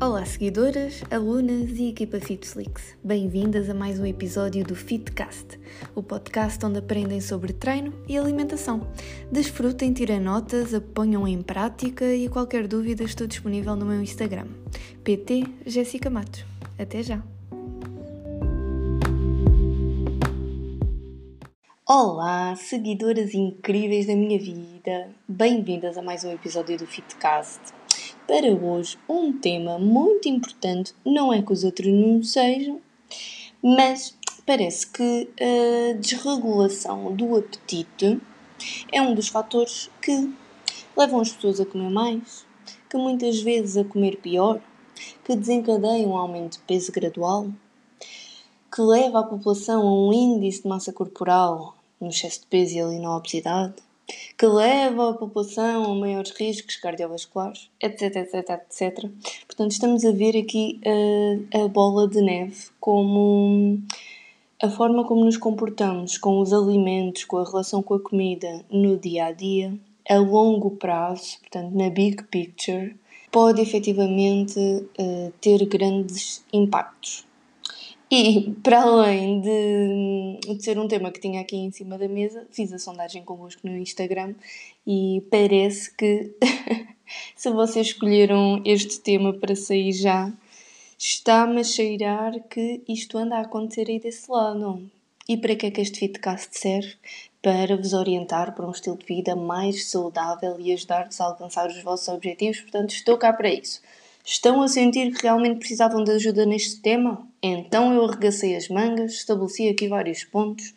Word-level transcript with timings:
Olá, 0.00 0.24
seguidoras, 0.24 1.02
alunas 1.10 1.70
e 1.76 1.88
equipa 1.88 2.20
FitFlix. 2.20 2.96
Bem-vindas 3.02 3.68
a 3.68 3.74
mais 3.74 3.98
um 3.98 4.06
episódio 4.06 4.64
do 4.64 4.76
Fitcast, 4.76 5.58
o 5.92 6.04
podcast 6.04 6.64
onde 6.64 6.78
aprendem 6.78 7.20
sobre 7.20 7.52
treino 7.52 7.92
e 8.06 8.16
alimentação. 8.16 8.86
Desfrutem, 9.32 9.92
tirem 9.92 10.20
notas, 10.20 10.70
ponham 10.94 11.26
em 11.26 11.42
prática 11.42 12.14
e 12.14 12.28
qualquer 12.28 12.68
dúvida 12.68 13.02
estou 13.02 13.26
disponível 13.26 13.74
no 13.74 13.84
meu 13.84 14.00
Instagram, 14.00 14.46
PT 15.02 15.42
Jéssica 15.66 16.08
Matos. 16.08 16.44
Até 16.78 17.02
já! 17.02 17.20
Olá, 21.84 22.54
seguidoras 22.54 23.34
incríveis 23.34 24.06
da 24.06 24.14
minha 24.14 24.38
vida! 24.38 25.10
Bem-vindas 25.26 25.98
a 25.98 26.02
mais 26.02 26.22
um 26.22 26.30
episódio 26.30 26.78
do 26.78 26.86
Fitcast 26.86 27.77
para 28.28 28.52
hoje 28.52 28.98
um 29.08 29.32
tema 29.32 29.78
muito 29.78 30.28
importante. 30.28 30.94
Não 31.02 31.32
é 31.32 31.40
que 31.40 31.50
os 31.50 31.64
outros 31.64 31.90
não 31.90 32.22
sejam, 32.22 32.78
mas 33.62 34.14
parece 34.44 34.86
que 34.86 35.30
a 35.40 35.94
desregulação 35.94 37.16
do 37.16 37.36
apetite 37.36 38.20
é 38.92 39.00
um 39.00 39.14
dos 39.14 39.28
fatores 39.28 39.90
que 40.02 40.30
levam 40.94 41.20
as 41.20 41.32
pessoas 41.32 41.58
a 41.58 41.64
comer 41.64 41.88
mais, 41.88 42.46
que 42.90 42.98
muitas 42.98 43.40
vezes 43.40 43.78
a 43.78 43.84
comer 43.84 44.18
pior, 44.18 44.60
que 45.24 45.34
desencadeiam 45.34 46.10
um 46.10 46.16
aumento 46.16 46.58
de 46.58 46.64
peso 46.64 46.92
gradual, 46.92 47.48
que 48.70 48.82
leva 48.82 49.20
a 49.20 49.24
população 49.24 49.88
a 49.88 50.08
um 50.08 50.12
índice 50.12 50.62
de 50.62 50.68
massa 50.68 50.92
corporal 50.92 51.74
no 51.98 52.10
excesso 52.10 52.40
de 52.40 52.46
peso 52.46 52.76
e 52.76 52.80
ali 52.80 52.98
na 52.98 53.16
obesidade, 53.16 53.76
que 54.36 54.46
leva 54.46 55.10
a 55.10 55.14
população 55.14 55.92
a 55.92 55.94
maiores 55.94 56.30
riscos 56.30 56.76
cardiovasculares, 56.76 57.68
etc, 57.80 58.16
etc, 58.16 58.50
etc. 58.50 59.10
Portanto, 59.46 59.72
estamos 59.72 60.04
a 60.04 60.12
ver 60.12 60.36
aqui 60.36 60.80
a, 61.52 61.64
a 61.64 61.68
bola 61.68 62.08
de 62.08 62.20
neve 62.20 62.68
como 62.80 63.80
a 64.62 64.68
forma 64.68 65.04
como 65.04 65.24
nos 65.24 65.36
comportamos 65.36 66.18
com 66.18 66.40
os 66.40 66.52
alimentos, 66.52 67.24
com 67.24 67.38
a 67.38 67.44
relação 67.44 67.82
com 67.82 67.94
a 67.94 68.00
comida 68.00 68.64
no 68.70 68.96
dia 68.96 69.26
a 69.26 69.32
dia, 69.32 69.72
a 70.08 70.16
longo 70.16 70.72
prazo, 70.72 71.38
portanto, 71.40 71.76
na 71.76 71.90
big 71.90 72.24
picture, 72.24 72.96
pode 73.30 73.60
efetivamente 73.60 74.58
uh, 74.58 75.32
ter 75.40 75.64
grandes 75.66 76.44
impactos. 76.52 77.27
E, 78.10 78.52
para 78.62 78.82
além 78.82 79.40
de, 79.40 80.54
de, 80.54 80.62
ser 80.62 80.78
um 80.78 80.88
tema 80.88 81.12
que 81.12 81.20
tinha 81.20 81.42
aqui 81.42 81.56
em 81.56 81.70
cima 81.70 81.98
da 81.98 82.08
mesa, 82.08 82.46
fiz 82.50 82.72
a 82.72 82.78
sondagem 82.78 83.22
convosco 83.22 83.66
no 83.68 83.76
Instagram 83.76 84.34
e 84.86 85.22
parece 85.30 85.94
que, 85.94 86.34
se 87.36 87.50
vocês 87.50 87.88
escolheram 87.88 88.62
este 88.64 89.00
tema 89.00 89.34
para 89.34 89.54
sair 89.54 89.92
já, 89.92 90.32
está-me 90.98 91.60
a 91.60 91.64
cheirar 91.64 92.32
que 92.48 92.82
isto 92.88 93.18
anda 93.18 93.36
a 93.36 93.42
acontecer 93.42 93.90
aí 93.90 94.00
desse 94.00 94.30
lado. 94.30 94.90
E 95.28 95.36
para 95.36 95.54
que 95.54 95.66
é 95.66 95.70
que 95.70 95.82
este 95.82 95.98
Fitcast 95.98 96.58
serve? 96.58 96.94
Para 97.42 97.76
vos 97.76 97.92
orientar 97.92 98.54
para 98.54 98.66
um 98.66 98.70
estilo 98.70 98.96
de 98.96 99.04
vida 99.04 99.36
mais 99.36 99.90
saudável 99.90 100.58
e 100.58 100.72
ajudar-vos 100.72 101.20
a 101.20 101.26
alcançar 101.26 101.68
os 101.68 101.82
vossos 101.82 102.08
objetivos. 102.08 102.62
Portanto, 102.62 102.90
estou 102.90 103.18
cá 103.18 103.34
para 103.34 103.52
isso. 103.52 103.82
Estão 104.30 104.60
a 104.60 104.68
sentir 104.68 105.10
que 105.14 105.22
realmente 105.22 105.58
precisavam 105.58 106.04
de 106.04 106.10
ajuda 106.10 106.44
neste 106.44 106.82
tema? 106.82 107.26
Então 107.42 107.94
eu 107.94 108.04
arregacei 108.04 108.54
as 108.54 108.68
mangas, 108.68 109.12
estabeleci 109.14 109.70
aqui 109.70 109.88
vários 109.88 110.22
pontos 110.22 110.74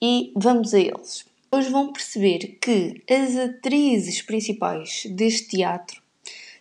e 0.00 0.32
vamos 0.36 0.72
a 0.72 0.78
eles. 0.78 1.26
Hoje 1.50 1.70
vão 1.70 1.92
perceber 1.92 2.56
que 2.60 3.02
as 3.10 3.36
atrizes 3.36 4.22
principais 4.22 5.06
deste 5.10 5.56
teatro 5.56 6.00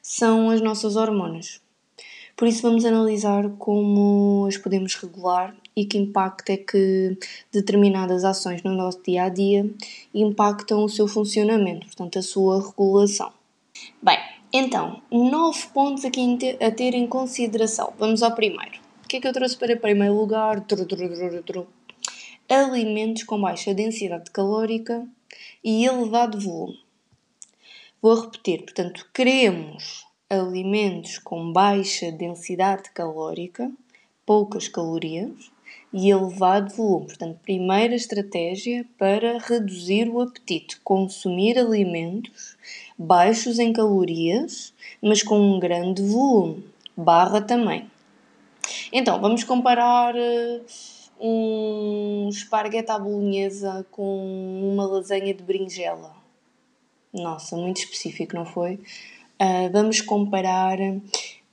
são 0.01 0.49
as 0.49 0.59
nossas 0.59 0.95
hormonas. 0.95 1.61
Por 2.35 2.47
isso 2.47 2.63
vamos 2.63 2.83
analisar 2.83 3.47
como 3.59 4.47
as 4.47 4.57
podemos 4.57 4.95
regular 4.95 5.55
e 5.75 5.85
que 5.85 5.99
impacto 5.99 6.49
é 6.49 6.57
que 6.57 7.15
determinadas 7.51 8.25
ações 8.25 8.63
no 8.63 8.73
nosso 8.73 9.03
dia 9.03 9.25
a 9.25 9.29
dia 9.29 9.69
impactam 10.11 10.83
o 10.83 10.89
seu 10.89 11.07
funcionamento, 11.07 11.85
portanto 11.85 12.17
a 12.17 12.23
sua 12.23 12.59
regulação. 12.59 13.31
Então, 14.55 15.01
nove 15.09 15.65
pontos 15.73 16.05
aqui 16.05 16.37
a 16.61 16.69
ter 16.69 16.93
em 16.93 17.07
consideração. 17.07 17.91
Vamos 17.97 18.21
ao 18.21 18.35
primeiro. 18.35 18.79
O 19.03 19.07
que 19.07 19.17
é 19.17 19.19
que 19.19 19.27
eu 19.27 19.33
trouxe 19.33 19.57
para 19.57 19.75
primeiro 19.75 20.13
lugar? 20.13 20.61
Tru, 20.61 20.85
tru, 20.85 21.43
tru, 21.43 21.67
Alimentos 22.47 23.23
com 23.23 23.41
baixa 23.41 23.73
densidade 23.73 24.29
calórica 24.29 25.07
e 25.63 25.83
elevado 25.83 26.39
volume. 26.39 26.79
Vou 27.99 28.13
repetir, 28.13 28.61
portanto, 28.61 29.09
queremos 29.11 30.05
alimentos 30.29 31.17
com 31.17 31.51
baixa 31.51 32.11
densidade 32.11 32.91
calórica, 32.91 33.71
poucas 34.23 34.67
calorias 34.67 35.51
e 35.91 36.11
elevado 36.11 36.75
volume. 36.75 37.07
Portanto, 37.07 37.39
primeira 37.41 37.95
estratégia 37.95 38.85
para 38.99 39.39
reduzir 39.39 40.07
o 40.09 40.21
apetite: 40.21 40.79
consumir 40.81 41.57
alimentos 41.57 42.52
baixos 42.97 43.59
em 43.59 43.73
calorias, 43.73 44.73
mas 45.01 45.23
com 45.23 45.39
um 45.39 45.59
grande 45.59 46.01
volume, 46.01 46.63
barra 46.95 47.41
também. 47.41 47.89
Então, 48.91 49.19
vamos 49.19 49.43
comparar 49.43 50.15
uh, 50.15 50.61
um 51.19 52.29
esparguete 52.29 52.91
à 52.91 52.99
bolonhesa 52.99 53.85
com 53.91 54.71
uma 54.73 54.85
lasanha 54.85 55.33
de 55.33 55.43
berinjela. 55.43 56.15
Nossa, 57.13 57.55
muito 57.55 57.77
específico, 57.77 58.35
não 58.35 58.45
foi? 58.45 58.75
Uh, 59.39 59.69
vamos 59.71 60.01
comparar 60.01 60.77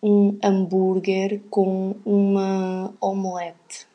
um 0.02 0.38
hambúrguer 0.42 1.40
com 1.50 1.94
uma 2.04 2.94
omelete 3.00 3.86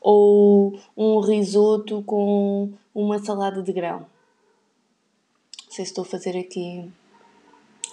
ou 0.00 0.78
um 0.96 1.20
risoto 1.20 2.02
com 2.02 2.70
uma 2.94 3.18
salada 3.18 3.62
de 3.62 3.72
grão. 3.72 4.06
Não 5.70 5.76
sei 5.76 5.84
se 5.84 5.92
estou 5.92 6.02
a 6.02 6.04
fazer 6.04 6.36
aqui 6.36 6.90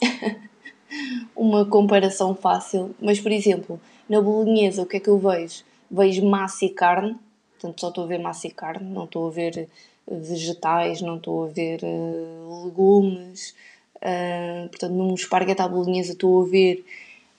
uma 1.38 1.64
comparação 1.64 2.34
fácil, 2.34 2.96
mas 3.00 3.20
por 3.20 3.32
exemplo, 3.32 3.80
na 4.10 4.20
bolonhesa 4.20 4.82
o 4.82 4.86
que 4.88 4.98
é 4.98 5.00
que 5.00 5.08
eu 5.08 5.20
vejo? 5.20 5.64
Vejo 5.90 6.26
massa 6.26 6.66
e 6.66 6.72
carne, 6.72 7.16
portanto 7.52 7.80
só 7.80 7.90
estou 7.90 8.06
a 8.06 8.08
ver 8.08 8.18
massa 8.18 8.48
e 8.48 8.50
carne, 8.50 8.90
não 8.90 9.04
estou 9.04 9.28
a 9.28 9.30
ver 9.30 9.70
vegetais, 10.10 11.04
não 11.04 11.18
estou 11.18 11.44
a 11.44 11.48
ver 11.50 11.82
uh, 11.84 12.66
legumes, 12.66 13.54
uh, 13.98 14.68
portanto 14.70 14.94
num 14.94 15.14
esparguete 15.14 15.62
à 15.62 15.68
bolonhesa 15.68 16.14
estou 16.14 16.42
a 16.42 16.48
ver 16.48 16.84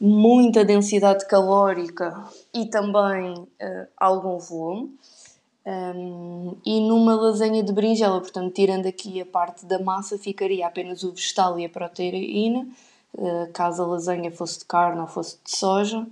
muita 0.01 0.65
densidade 0.65 1.27
calórica 1.27 2.17
e 2.55 2.67
também 2.67 3.33
uh, 3.33 3.89
algum 3.97 4.39
volume. 4.39 4.97
Um, 5.69 6.57
e 6.65 6.81
numa 6.81 7.15
lasanha 7.15 7.63
de 7.63 7.75
berinjela, 7.75 8.19
portanto, 8.23 8.55
tirando 8.55 8.87
aqui 8.87 9.21
a 9.21 9.27
parte 9.27 9.67
da 9.67 9.79
massa, 9.79 10.17
ficaria 10.17 10.67
apenas 10.67 11.03
o 11.03 11.13
vegetal 11.13 11.61
e 11.61 11.67
a 11.67 11.69
proteína, 11.69 12.67
uh, 13.13 13.53
caso 13.53 13.83
a 13.83 13.87
lasanha 13.87 14.31
fosse 14.31 14.61
de 14.61 14.65
carne 14.65 14.99
ou 14.99 15.07
fosse 15.07 15.37
de 15.45 15.55
soja, 15.55 16.07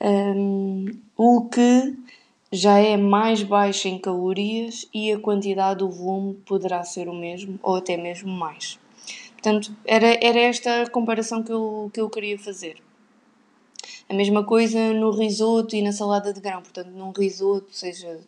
um, 0.00 0.86
o 1.16 1.44
que 1.44 1.96
já 2.50 2.78
é 2.78 2.96
mais 2.96 3.44
baixo 3.44 3.86
em 3.86 3.96
calorias 3.96 4.88
e 4.92 5.12
a 5.12 5.20
quantidade 5.20 5.78
do 5.78 5.88
volume 5.88 6.34
poderá 6.44 6.82
ser 6.82 7.08
o 7.08 7.14
mesmo 7.14 7.60
ou 7.62 7.76
até 7.76 7.96
mesmo 7.96 8.32
mais. 8.32 8.76
Portanto, 9.34 9.72
era, 9.84 10.18
era 10.20 10.40
esta 10.40 10.82
a 10.82 10.90
comparação 10.90 11.44
que 11.44 11.52
eu, 11.52 11.92
que 11.94 12.00
eu 12.00 12.10
queria 12.10 12.36
fazer. 12.36 12.82
A 14.08 14.14
mesma 14.14 14.42
coisa 14.42 14.92
no 14.92 15.12
risoto 15.12 15.76
e 15.76 15.82
na 15.82 15.92
salada 15.92 16.32
de 16.32 16.40
grão. 16.40 16.60
Portanto, 16.60 16.88
num 16.88 17.12
risoto, 17.12 17.68
seja 17.70 18.18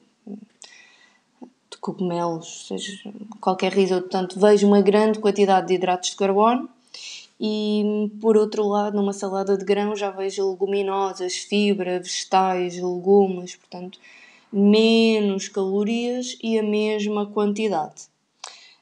cogumelos, 1.82 2.68
seja 2.68 3.12
qualquer 3.40 3.72
risoto, 3.72 4.02
portanto, 4.02 4.38
vejo 4.38 4.68
uma 4.68 4.80
grande 4.80 5.18
quantidade 5.18 5.66
de 5.66 5.74
hidratos 5.74 6.10
de 6.10 6.16
carbono 6.16 6.70
e 7.40 8.08
por 8.20 8.36
outro 8.36 8.68
lado, 8.68 8.96
numa 8.96 9.12
salada 9.12 9.58
de 9.58 9.64
grão 9.64 9.96
já 9.96 10.10
vejo 10.10 10.48
leguminosas, 10.48 11.34
fibra, 11.34 11.98
vegetais, 11.98 12.76
legumes, 12.76 13.56
portanto, 13.56 13.98
menos 14.52 15.48
calorias 15.48 16.38
e 16.40 16.56
a 16.56 16.62
mesma 16.62 17.26
quantidade. 17.26 18.02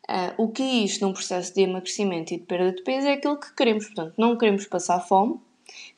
Uh, 0.06 0.42
o 0.42 0.48
que 0.48 0.62
é 0.62 0.84
isto 0.84 1.06
num 1.06 1.14
processo 1.14 1.54
de 1.54 1.62
emagrecimento 1.62 2.34
e 2.34 2.36
de 2.36 2.44
perda 2.44 2.72
de 2.72 2.82
peso? 2.82 3.06
É 3.06 3.12
aquilo 3.14 3.40
que 3.40 3.54
queremos, 3.54 3.86
portanto, 3.86 4.12
não 4.18 4.36
queremos 4.36 4.66
passar 4.66 5.00
fome, 5.00 5.36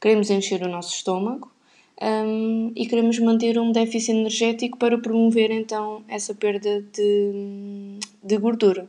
queremos 0.01 0.31
encher 0.31 0.63
o 0.63 0.69
nosso 0.69 0.95
estômago 0.95 1.51
um, 2.01 2.73
e 2.75 2.87
queremos 2.87 3.19
manter 3.19 3.59
um 3.59 3.73
déficit 3.73 4.13
energético 4.13 4.79
para 4.79 4.99
promover 4.99 5.51
então 5.51 6.03
essa 6.09 6.35
perda 6.35 6.83
de, 6.93 7.99
de 8.23 8.39
gordura. 8.39 8.89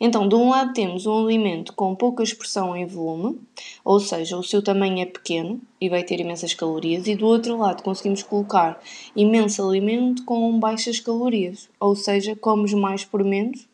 Então, 0.00 0.28
de 0.28 0.34
um 0.34 0.50
lado 0.50 0.72
temos 0.72 1.06
um 1.06 1.24
alimento 1.24 1.72
com 1.72 1.94
pouca 1.94 2.22
expressão 2.22 2.76
em 2.76 2.84
volume, 2.84 3.40
ou 3.84 4.00
seja, 4.00 4.36
o 4.36 4.42
seu 4.42 4.62
tamanho 4.62 5.00
é 5.00 5.06
pequeno 5.06 5.60
e 5.80 5.88
vai 5.88 6.02
ter 6.02 6.20
imensas 6.20 6.52
calorias, 6.54 7.06
e 7.06 7.14
do 7.14 7.26
outro 7.26 7.56
lado 7.56 7.82
conseguimos 7.82 8.22
colocar 8.22 8.82
imenso 9.16 9.66
alimento 9.66 10.24
com 10.24 10.58
baixas 10.58 11.00
calorias, 11.00 11.70
ou 11.80 11.94
seja, 11.94 12.36
comes 12.36 12.74
mais 12.74 13.04
por 13.04 13.24
menos, 13.24 13.66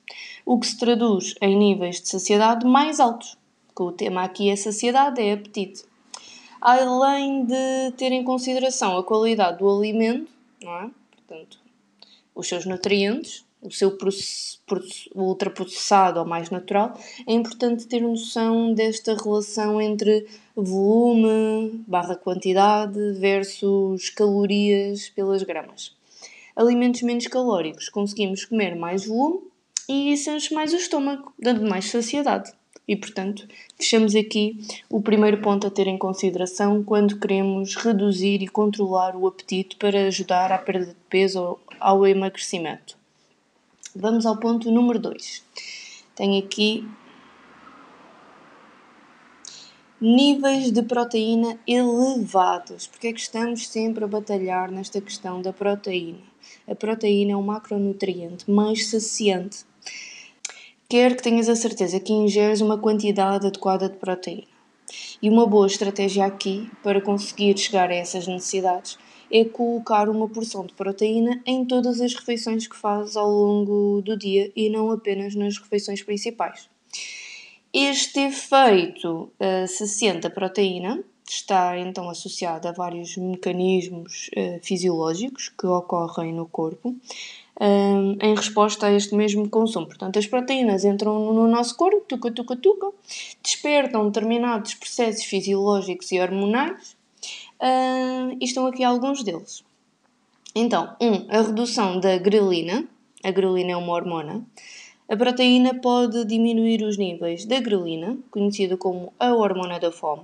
o 0.45 0.59
que 0.59 0.67
se 0.67 0.79
traduz 0.79 1.35
em 1.41 1.57
níveis 1.57 2.01
de 2.01 2.09
saciedade 2.09 2.67
mais 2.67 3.01
altos. 3.01 3.37
Que 3.75 3.83
o 3.83 3.93
tema 3.93 4.23
aqui 4.23 4.51
é 4.51 4.57
saciedade, 4.57 5.21
é 5.21 5.33
apetite. 5.33 5.85
Além 6.61 7.45
de 7.45 7.93
ter 7.97 8.13
em 8.13 8.25
consideração 8.25 8.97
a 8.97 9.05
qualidade 9.05 9.59
do 9.59 9.69
alimento, 9.69 10.31
não 10.63 10.77
é? 10.77 10.91
Portanto, 11.11 11.59
os 12.35 12.49
seus 12.49 12.65
nutrientes, 12.65 13.45
o 13.61 13.71
seu 13.71 13.97
ultraprocessado 15.15 16.21
ou 16.21 16.27
mais 16.27 16.51
natural, 16.51 16.99
é 17.27 17.33
importante 17.33 17.87
ter 17.87 18.01
noção 18.01 18.73
desta 18.73 19.15
relação 19.15 19.81
entre 19.81 20.27
volume 20.55 21.85
barra 21.87 22.15
quantidade 22.15 22.99
versus 23.15 24.11
calorias 24.11 25.09
pelas 25.09 25.43
gramas. 25.43 25.97
Alimentos 26.55 27.03
menos 27.03 27.27
calóricos 27.27 27.89
conseguimos 27.89 28.45
comer 28.45 28.75
mais 28.75 29.07
volume 29.07 29.43
e 29.89 30.13
enche 30.13 30.53
mais 30.53 30.73
o 30.73 30.77
estômago, 30.77 31.33
dando 31.39 31.69
mais 31.69 31.91
saciedade. 31.91 32.53
E, 32.89 32.97
portanto, 32.97 33.47
deixamos 33.79 34.15
aqui 34.15 34.59
o 34.89 35.03
primeiro 35.03 35.43
ponto 35.43 35.67
a 35.67 35.71
ter 35.71 35.87
em 35.87 35.99
consideração 35.99 36.83
quando 36.83 37.21
queremos 37.21 37.77
reduzir 37.77 38.43
e 38.43 38.49
controlar 38.49 39.15
o 39.15 39.27
apetite 39.27 39.77
para 39.77 40.07
ajudar 40.07 40.51
à 40.51 40.57
perda 40.57 40.87
de 40.87 40.97
peso 41.11 41.39
ou 41.39 41.61
ao 41.79 42.07
emagrecimento. 42.07 42.97
Vamos 43.95 44.25
ao 44.25 44.39
ponto 44.39 44.71
número 44.71 44.99
2. 44.99 45.45
Tenho 46.17 46.43
aqui 46.43 46.89
níveis 50.01 50.71
de 50.71 50.83
proteína 50.83 51.59
elevados. 51.67 52.87
Porque 52.87 53.09
é 53.09 53.13
que 53.13 53.21
estamos 53.21 53.69
sempre 53.69 54.05
a 54.05 54.09
batalhar 54.09 54.71
nesta 54.71 55.01
questão 55.01 55.43
da 55.43 55.53
proteína? 55.53 56.23
A 56.67 56.75
proteína 56.75 57.33
é 57.33 57.37
um 57.37 57.43
macronutriente 57.43 58.51
mais 58.51 58.89
saciante 58.89 59.68
quer 60.89 61.15
que 61.15 61.23
tenhas 61.23 61.49
a 61.51 61.55
certeza 61.55 62.01
que 62.01 62.13
ingeres 62.13 62.63
uma 62.63 62.79
quantidade 62.79 63.47
adequada 63.47 63.89
de 63.89 63.97
proteína. 63.99 64.47
E 65.21 65.29
uma 65.29 65.47
boa 65.47 65.67
estratégia 65.67 66.25
aqui 66.25 66.71
para 66.83 67.01
conseguir 67.01 67.59
chegar 67.59 67.91
a 67.91 67.95
essas 67.95 68.27
necessidades 68.27 68.99
é 69.31 69.45
colocar 69.45 70.09
uma 70.09 70.27
porção 70.27 70.65
de 70.65 70.73
proteína 70.73 71.43
em 71.45 71.67
todas 71.67 72.01
as 72.01 72.15
refeições 72.15 72.67
que 72.67 72.75
fazes 72.75 73.19
ao 73.19 73.31
longo 73.31 74.01
do 74.01 74.17
dia 74.17 74.51
e 74.57 74.71
não 74.71 74.91
apenas 74.91 75.35
nas 75.35 75.59
refeições 75.59 76.03
principais. 76.03 76.71
Este 77.71 78.21
efeito 78.21 79.31
uh, 79.39 79.69
saciante 79.69 80.21
da 80.21 80.31
proteína 80.31 81.05
está 81.29 81.79
então 81.79 82.09
associado 82.09 82.67
a 82.67 82.73
vários 82.73 83.15
mecanismos 83.19 84.31
uh, 84.35 84.59
fisiológicos 84.63 85.51
que 85.51 85.67
ocorrem 85.67 86.33
no 86.33 86.47
corpo, 86.47 86.97
um, 87.61 88.17
em 88.21 88.35
resposta 88.35 88.87
a 88.87 88.93
este 88.93 89.15
mesmo 89.15 89.49
consumo. 89.49 89.87
Portanto, 89.87 90.19
as 90.19 90.27
proteínas 90.27 90.85
entram 90.85 91.33
no 91.33 91.49
nosso 91.49 91.77
corpo, 91.77 92.05
tuca, 92.07 92.31
tuca, 92.31 92.57
tuca, 92.57 92.91
despertam 93.43 94.07
determinados 94.07 94.75
processos 94.75 95.25
fisiológicos 95.25 96.13
e 96.13 96.21
hormonais 96.21 96.97
e 98.41 98.45
estão 98.45 98.67
aqui 98.67 98.85
alguns 98.85 99.23
deles. 99.23 99.65
Então, 100.55 100.97
um, 101.01 101.27
a 101.29 101.43
redução 101.43 102.01
da 102.01 102.17
grelina. 102.19 102.87
A 103.23 103.31
grelina 103.31 103.73
é 103.73 103.77
uma 103.77 103.93
hormona. 103.93 104.45
A 105.09 105.17
proteína 105.17 105.75
pode 105.75 106.25
diminuir 106.25 106.83
os 106.83 106.97
níveis 106.97 107.45
da 107.45 107.61
grelina, 107.61 108.17
conhecida 108.31 108.77
como 108.77 109.13
a 109.19 109.35
hormona 109.35 109.81
da 109.81 109.91
fome. 109.91 110.23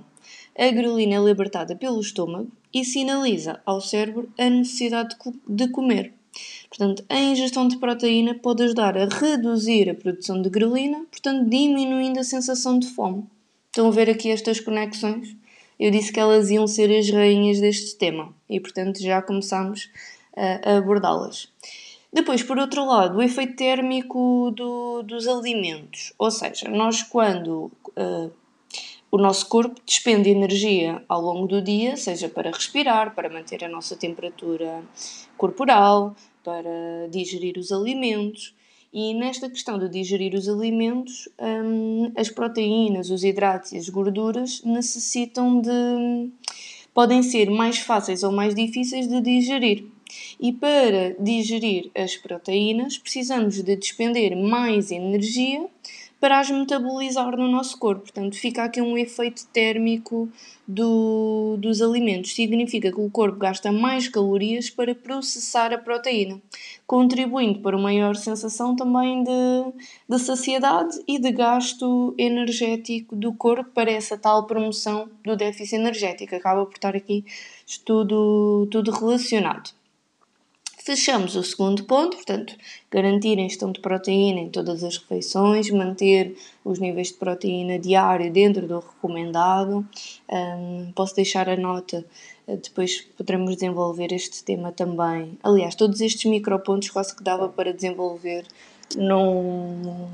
A 0.57 0.69
grelina 0.69 1.15
é 1.15 1.19
libertada 1.19 1.75
pelo 1.75 1.99
estômago 1.99 2.49
e 2.73 2.85
sinaliza 2.85 3.61
ao 3.65 3.81
cérebro 3.81 4.29
a 4.37 4.49
necessidade 4.49 5.15
de 5.47 5.67
comer. 5.69 6.13
Portanto, 6.69 7.05
a 7.09 7.19
ingestão 7.19 7.67
de 7.67 7.77
proteína 7.77 8.35
pode 8.35 8.63
ajudar 8.63 8.97
a 8.97 9.05
reduzir 9.05 9.89
a 9.89 9.95
produção 9.95 10.41
de 10.41 10.49
grelina, 10.49 11.05
portanto, 11.09 11.49
diminuindo 11.49 12.19
a 12.19 12.23
sensação 12.23 12.77
de 12.77 12.87
fome. 12.87 13.23
Estão 13.67 13.87
a 13.87 13.91
ver 13.91 14.09
aqui 14.09 14.29
estas 14.29 14.59
conexões? 14.59 15.35
Eu 15.79 15.91
disse 15.91 16.11
que 16.11 16.19
elas 16.19 16.49
iam 16.49 16.67
ser 16.67 16.89
as 16.97 17.09
rainhas 17.09 17.59
deste 17.59 17.95
tema 17.97 18.33
e, 18.49 18.59
portanto, 18.59 19.01
já 19.01 19.21
começamos 19.21 19.89
a 20.35 20.77
abordá-las. 20.77 21.49
Depois, 22.11 22.41
por 22.41 22.57
outro 22.57 22.85
lado, 22.85 23.17
o 23.17 23.21
efeito 23.21 23.57
térmico 23.57 24.51
do, 24.55 25.03
dos 25.03 25.27
alimentos. 25.27 26.13
Ou 26.17 26.31
seja, 26.31 26.69
nós 26.69 27.03
quando 27.03 27.69
uh, 27.89 28.31
o 29.15 29.17
nosso 29.17 29.47
corpo 29.47 29.79
despende 29.85 30.29
energia 30.29 31.01
ao 31.07 31.21
longo 31.21 31.47
do 31.47 31.61
dia, 31.61 31.95
seja 31.95 32.27
para 32.27 32.51
respirar, 32.51 33.15
para 33.15 33.29
manter 33.29 33.63
a 33.63 33.69
nossa 33.69 33.95
temperatura 33.95 34.83
corporal, 35.37 36.13
para 36.43 37.07
digerir 37.09 37.57
os 37.57 37.71
alimentos. 37.71 38.53
E 38.91 39.13
nesta 39.13 39.49
questão 39.49 39.79
de 39.79 39.87
digerir 39.87 40.33
os 40.35 40.49
alimentos, 40.49 41.29
hum, 41.39 42.11
as 42.13 42.29
proteínas, 42.29 43.09
os 43.09 43.23
hidratos 43.23 43.71
e 43.71 43.77
as 43.77 43.87
gorduras 43.87 44.61
necessitam 44.65 45.61
de. 45.61 46.29
podem 46.93 47.23
ser 47.23 47.49
mais 47.49 47.79
fáceis 47.79 48.21
ou 48.21 48.33
mais 48.33 48.53
difíceis 48.53 49.07
de 49.07 49.21
digerir. 49.21 49.85
E 50.41 50.51
para 50.51 51.15
digerir 51.17 51.89
as 51.95 52.17
proteínas, 52.17 52.97
precisamos 52.97 53.63
de 53.63 53.77
despender 53.77 54.35
mais 54.35 54.91
energia 54.91 55.65
para 56.25 56.39
as 56.39 56.49
metabolizar 56.49 57.37
no 57.37 57.47
nosso 57.47 57.77
corpo. 57.77 58.01
Portanto, 58.01 58.35
fica 58.35 58.63
aqui 58.63 58.81
um 58.81 58.97
efeito 58.97 59.45
térmico 59.53 60.27
do, 60.67 61.55
dos 61.59 61.83
alimentos. 61.83 62.33
Significa 62.33 62.91
que 62.91 62.99
o 62.99 63.11
corpo 63.11 63.37
gasta 63.37 63.71
mais 63.71 64.09
calorias 64.09 64.67
para 64.67 64.95
processar 64.95 65.71
a 65.71 65.77
proteína, 65.77 66.41
contribuindo 66.87 67.59
para 67.59 67.77
uma 67.77 67.83
maior 67.83 68.15
sensação 68.15 68.75
também 68.75 69.23
de, 69.23 69.73
de 70.09 70.17
saciedade 70.17 70.97
e 71.07 71.19
de 71.19 71.31
gasto 71.31 72.15
energético 72.17 73.15
do 73.15 73.31
corpo 73.31 73.69
para 73.69 73.91
essa 73.91 74.17
tal 74.17 74.47
promoção 74.47 75.07
do 75.23 75.35
déficit 75.35 75.75
energético. 75.75 76.33
Acaba 76.33 76.65
por 76.65 76.73
estar 76.73 76.95
aqui 76.95 77.23
tudo, 77.85 78.67
tudo 78.71 78.89
relacionado. 78.89 79.69
Fechamos 80.85 81.35
o 81.35 81.41
segundo 81.41 81.83
ponto, 81.85 82.15
portanto, 82.15 82.55
garantir 82.91 83.39
a 83.39 83.41
ingestão 83.41 83.71
de 83.71 83.79
proteína 83.79 84.41
em 84.41 84.49
todas 84.49 84.83
as 84.83 84.97
refeições, 84.97 85.71
manter 85.71 86.37
os 86.63 86.77
níveis 86.77 87.07
de 87.07 87.15
proteína 87.15 87.79
diário 87.79 88.31
dentro 88.31 88.67
do 88.67 88.77
recomendado. 88.81 89.83
Um, 90.31 90.91
posso 90.93 91.15
deixar 91.15 91.49
a 91.49 91.57
nota, 91.57 92.05
eh, 92.47 92.57
depois 92.57 93.01
poderemos 93.17 93.55
desenvolver 93.55 94.13
este 94.13 94.43
tema 94.43 94.71
também. 94.71 95.35
Aliás, 95.41 95.73
todos 95.73 96.01
estes 96.01 96.29
micropontos 96.29 96.91
quase 96.91 97.15
que 97.15 97.23
dava 97.23 97.49
para 97.49 97.73
desenvolver 97.73 98.45
num, 98.95 100.07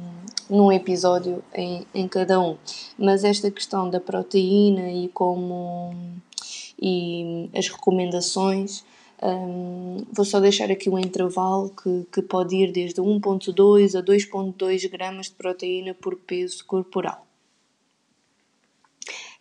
num 0.49 0.71
episódio 0.71 1.43
em, 1.53 1.85
em 1.93 2.07
cada 2.07 2.39
um. 2.39 2.55
Mas 2.97 3.25
esta 3.25 3.51
questão 3.51 3.89
da 3.89 3.99
proteína 3.99 4.89
e 4.89 5.09
como 5.09 5.93
e 6.81 7.49
as 7.53 7.67
recomendações 7.67 8.85
um, 9.21 10.03
vou 10.11 10.25
só 10.25 10.39
deixar 10.39 10.71
aqui 10.71 10.89
um 10.89 10.97
intervalo 10.97 11.69
que, 11.69 12.05
que 12.11 12.21
pode 12.21 12.55
ir 12.55 12.71
desde 12.71 13.01
1,2 13.01 13.97
a 13.97 14.03
2,2 14.03 14.89
gramas 14.89 15.27
de 15.27 15.33
proteína 15.33 15.93
por 15.93 16.15
peso 16.15 16.65
corporal. 16.65 17.25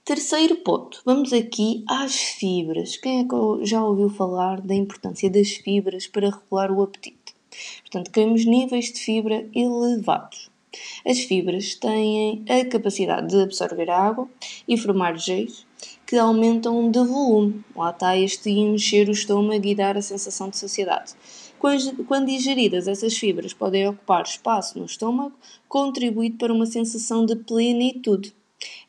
Terceiro 0.05 0.57
ponto, 0.57 1.01
vamos 1.05 1.33
aqui 1.33 1.85
às 1.89 2.15
fibras. 2.15 2.97
Quem 2.97 3.21
é 3.21 3.25
que 3.25 3.65
já 3.65 3.85
ouviu 3.85 4.11
falar 4.11 4.61
da 4.61 4.75
importância 4.75 5.31
das 5.31 5.51
fibras 5.51 6.07
para 6.07 6.31
regular 6.31 6.71
o 6.73 6.83
apetite? 6.83 7.35
Portanto, 7.83 8.11
queremos 8.11 8.45
níveis 8.45 8.93
de 8.93 9.01
fibra 9.01 9.49
elevados. 9.55 10.51
As 11.07 11.21
fibras 11.21 11.75
têm 11.75 12.45
a 12.49 12.65
capacidade 12.65 13.29
de 13.29 13.43
absorver 13.43 13.91
água 13.91 14.29
e 14.67 14.77
formar 14.77 15.17
geis 15.19 15.67
que 16.11 16.19
aumentam 16.19 16.90
de 16.90 16.99
volume. 17.05 17.64
Lá 17.76 17.90
está 17.90 18.17
este 18.17 18.50
encher 18.50 19.09
o 19.09 19.12
estômago 19.12 19.64
e 19.64 19.76
dar 19.76 19.97
a 19.97 20.02
sensação 20.02 20.49
de 20.49 20.57
saciedade. 20.57 21.12
Quando 21.57 22.26
digeridas, 22.26 22.88
essas 22.88 23.17
fibras 23.17 23.55
podem 23.55 23.87
ocupar 23.87 24.25
espaço 24.25 24.76
no 24.76 24.87
estômago, 24.87 25.33
contribuindo 25.69 26.37
para 26.37 26.52
uma 26.52 26.67
sensação 26.67 27.25
de 27.25 27.37
plenitude. 27.37 28.35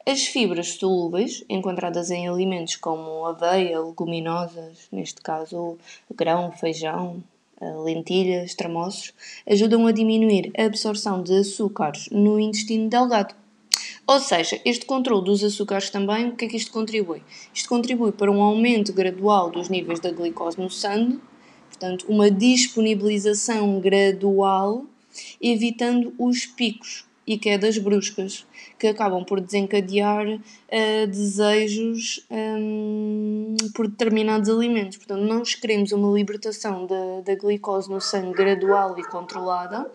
As 0.04 0.26
fibras 0.26 0.70
solúveis, 0.70 1.44
encontradas 1.48 2.10
em 2.10 2.28
alimentos 2.28 2.76
como 2.76 3.24
aveia, 3.28 3.80
leguminosas, 3.80 4.88
neste 4.92 5.22
caso 5.22 5.78
grão, 6.16 6.52
feijão, 6.52 7.24
eh, 7.62 7.76
lentilhas, 7.84 8.56
tramoços, 8.56 9.14
ajudam 9.48 9.86
a 9.86 9.92
diminuir 9.92 10.52
a 10.58 10.64
absorção 10.64 11.22
de 11.22 11.38
açúcares 11.38 12.10
no 12.12 12.40
intestino 12.40 12.90
delgado. 12.90 13.41
Ou 14.12 14.20
seja, 14.20 14.60
este 14.66 14.86
controle 14.86 15.24
dos 15.24 15.42
açúcares 15.42 15.90
também, 15.90 16.28
o 16.28 16.36
que 16.36 16.44
é 16.44 16.48
que 16.50 16.58
isto 16.58 16.70
contribui? 16.70 17.24
Isto 17.54 17.70
contribui 17.70 18.12
para 18.12 18.30
um 18.30 18.42
aumento 18.42 18.92
gradual 18.92 19.50
dos 19.50 19.70
níveis 19.70 20.02
da 20.02 20.12
glicose 20.12 20.60
no 20.60 20.70
sangue, 20.70 21.18
portanto, 21.70 22.06
uma 22.10 22.30
disponibilização 22.30 23.80
gradual, 23.80 24.84
evitando 25.42 26.14
os 26.20 26.46
picos 26.46 27.06
e 27.26 27.38
quedas 27.38 27.78
bruscas, 27.78 28.46
que 28.78 28.88
acabam 28.88 29.24
por 29.24 29.40
desencadear 29.40 30.28
uh, 30.28 31.08
desejos 31.08 32.28
um, 32.30 33.56
por 33.74 33.88
determinados 33.88 34.50
alimentos. 34.50 34.98
Portanto, 34.98 35.22
nós 35.22 35.56
queremos 35.56 35.94
uma 35.94 36.12
libertação 36.14 36.86
da, 36.86 37.22
da 37.24 37.36
glicose 37.36 37.90
no 37.90 38.02
sangue 38.02 38.34
gradual 38.34 39.00
e 39.00 39.04
controlada, 39.06 39.90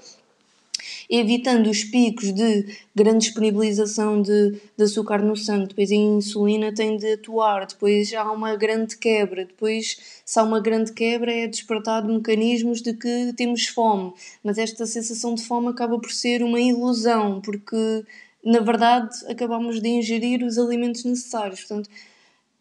evitando 1.08 1.68
os 1.68 1.84
picos 1.84 2.32
de 2.32 2.66
grande 2.94 3.26
disponibilização 3.26 4.20
de, 4.20 4.60
de 4.76 4.84
açúcar 4.84 5.22
no 5.22 5.36
sangue, 5.36 5.68
depois 5.68 5.90
a 5.90 5.94
insulina 5.94 6.72
tem 6.74 6.96
de 6.96 7.12
atuar, 7.12 7.66
depois 7.66 8.12
há 8.12 8.30
uma 8.30 8.56
grande 8.56 8.96
quebra, 8.96 9.44
depois 9.44 9.98
se 10.24 10.38
há 10.38 10.42
uma 10.42 10.60
grande 10.60 10.92
quebra 10.92 11.32
é 11.32 11.46
despertado 11.46 12.12
mecanismos 12.12 12.82
de 12.82 12.92
que 12.94 13.32
temos 13.36 13.66
fome, 13.66 14.12
mas 14.42 14.58
esta 14.58 14.86
sensação 14.86 15.34
de 15.34 15.44
fome 15.44 15.68
acaba 15.68 15.98
por 15.98 16.10
ser 16.10 16.42
uma 16.42 16.60
ilusão, 16.60 17.40
porque 17.40 18.04
na 18.44 18.60
verdade 18.60 19.10
acabamos 19.28 19.80
de 19.80 19.88
ingerir 19.88 20.42
os 20.42 20.58
alimentos 20.58 21.04
necessários, 21.04 21.60
portanto 21.60 21.88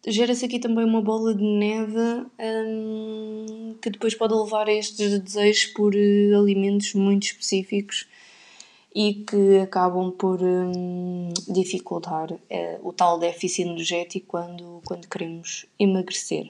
gera-se 0.08 0.44
aqui 0.44 0.60
também 0.60 0.84
uma 0.84 1.02
bola 1.02 1.34
de 1.34 1.42
neve 1.42 2.26
hum, 2.38 3.74
que 3.82 3.90
depois 3.90 4.14
pode 4.14 4.34
levar 4.34 4.68
a 4.68 4.72
estes 4.72 5.18
desejos 5.18 5.66
por 5.72 5.94
uh, 5.94 6.38
alimentos 6.38 6.94
muito 6.94 7.24
específicos 7.24 8.06
e 8.96 9.12
que 9.12 9.58
acabam 9.58 10.10
por 10.10 10.42
hum, 10.42 11.28
dificultar 11.46 12.32
uh, 12.32 12.38
o 12.82 12.94
tal 12.94 13.18
déficit 13.18 13.68
energético 13.68 14.26
quando, 14.26 14.80
quando 14.86 15.06
queremos 15.06 15.66
emagrecer. 15.78 16.48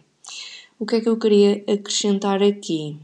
O 0.78 0.86
que 0.86 0.94
é 0.94 1.00
que 1.00 1.08
eu 1.08 1.18
queria 1.18 1.64
acrescentar 1.66 2.40
aqui? 2.44 3.00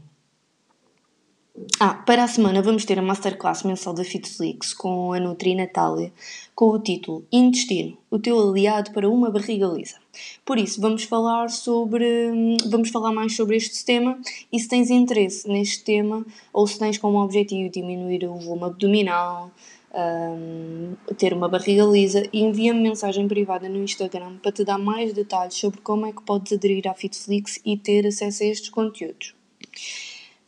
Ah, 1.79 1.93
para 1.93 2.23
a 2.23 2.27
semana 2.27 2.63
vamos 2.63 2.83
ter 2.83 2.97
a 2.97 3.01
Masterclass 3.03 3.61
mensal 3.61 3.93
da 3.93 4.03
Fitflix 4.03 4.73
com 4.73 5.13
a 5.13 5.19
Nutri 5.19 5.53
Natália, 5.53 6.11
com 6.55 6.69
o 6.69 6.79
título 6.79 7.27
Intestino, 7.31 7.95
o 8.09 8.17
teu 8.17 8.39
aliado 8.39 8.91
para 8.91 9.07
uma 9.07 9.29
barriga 9.29 9.67
lisa. 9.67 9.97
Por 10.43 10.57
isso, 10.57 10.81
vamos 10.81 11.03
falar 11.03 11.51
sobre, 11.51 12.57
vamos 12.65 12.89
falar 12.89 13.11
mais 13.11 13.35
sobre 13.35 13.55
este 13.55 13.85
tema 13.85 14.19
e 14.51 14.59
se 14.59 14.67
tens 14.67 14.89
interesse 14.89 15.47
neste 15.47 15.83
tema 15.83 16.25
ou 16.51 16.65
se 16.65 16.79
tens 16.79 16.97
como 16.97 17.19
objetivo 17.19 17.69
diminuir 17.69 18.25
o 18.25 18.33
volume 18.33 18.63
abdominal, 18.63 19.51
um, 19.93 20.95
ter 21.19 21.35
uma 21.35 21.47
barriga 21.47 21.83
lisa, 21.83 22.27
envia-me 22.33 22.81
mensagem 22.81 23.27
privada 23.27 23.69
no 23.69 23.83
Instagram 23.83 24.37
para 24.37 24.51
te 24.51 24.65
dar 24.65 24.79
mais 24.79 25.13
detalhes 25.13 25.53
sobre 25.53 25.81
como 25.81 26.07
é 26.07 26.11
que 26.11 26.23
podes 26.23 26.51
aderir 26.51 26.87
à 26.87 26.95
Fitflix 26.95 27.59
e 27.63 27.77
ter 27.77 28.07
acesso 28.07 28.41
a 28.41 28.47
estes 28.47 28.69
conteúdos. 28.71 29.35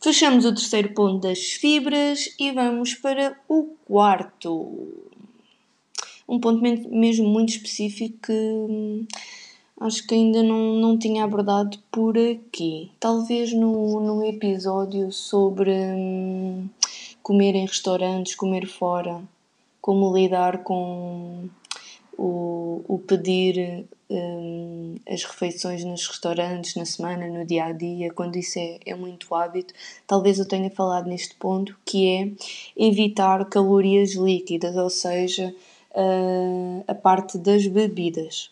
Fechamos 0.06 0.44
o 0.44 0.54
terceiro 0.54 0.94
ponto 0.94 1.26
das 1.26 1.40
fibras 1.40 2.32
e 2.38 2.52
vamos 2.52 2.94
para 2.94 3.36
o 3.48 3.74
quarto. 3.88 4.88
Um 6.28 6.38
ponto 6.38 6.62
mesmo 6.62 7.28
muito 7.28 7.48
específico 7.48 8.16
que 8.22 8.32
hum, 8.32 9.04
acho 9.80 10.06
que 10.06 10.14
ainda 10.14 10.44
não, 10.44 10.76
não 10.76 10.96
tinha 10.96 11.24
abordado 11.24 11.76
por 11.90 12.16
aqui. 12.16 12.88
Talvez 13.00 13.52
no, 13.52 13.98
no 13.98 14.24
episódio 14.24 15.10
sobre 15.10 15.72
hum, 15.72 16.68
comer 17.20 17.56
em 17.56 17.66
restaurantes, 17.66 18.36
comer 18.36 18.68
fora, 18.68 19.20
como 19.80 20.16
lidar 20.16 20.58
com 20.58 21.48
o, 22.16 22.80
o 22.86 22.96
pedir 23.00 23.84
um, 24.08 24.96
as 25.08 25.24
refeições 25.24 25.84
nos 25.84 26.06
restaurantes, 26.06 26.74
na 26.74 26.84
semana, 26.84 27.26
no 27.26 27.44
dia 27.44 27.64
a 27.64 27.72
dia, 27.72 28.12
quando 28.12 28.36
isso 28.36 28.58
é, 28.58 28.78
é 28.86 28.94
muito 28.94 29.34
hábito, 29.34 29.74
talvez 30.06 30.38
eu 30.38 30.46
tenha 30.46 30.70
falado 30.70 31.06
neste 31.06 31.34
ponto, 31.34 31.76
que 31.84 32.08
é 32.08 32.30
evitar 32.76 33.44
calorias 33.46 34.12
líquidas, 34.12 34.76
ou 34.76 34.90
seja, 34.90 35.54
uh, 35.92 36.84
a 36.86 36.94
parte 36.94 37.38
das 37.38 37.66
bebidas. 37.66 38.50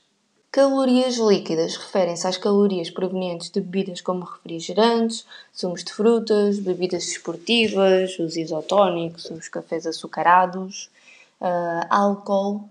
Calorias 0.50 1.16
líquidas 1.16 1.76
referem-se 1.76 2.28
às 2.28 2.36
calorias 2.36 2.88
provenientes 2.88 3.50
de 3.50 3.60
bebidas 3.60 4.00
como 4.00 4.24
refrigerantes, 4.24 5.26
sumos 5.52 5.82
de 5.82 5.92
frutas, 5.92 6.60
bebidas 6.60 7.06
desportivas, 7.06 8.16
os 8.20 8.36
isotónicos, 8.36 9.24
os 9.30 9.48
cafés 9.48 9.84
açucarados, 9.84 10.88
uh, 11.40 11.86
álcool 11.90 12.68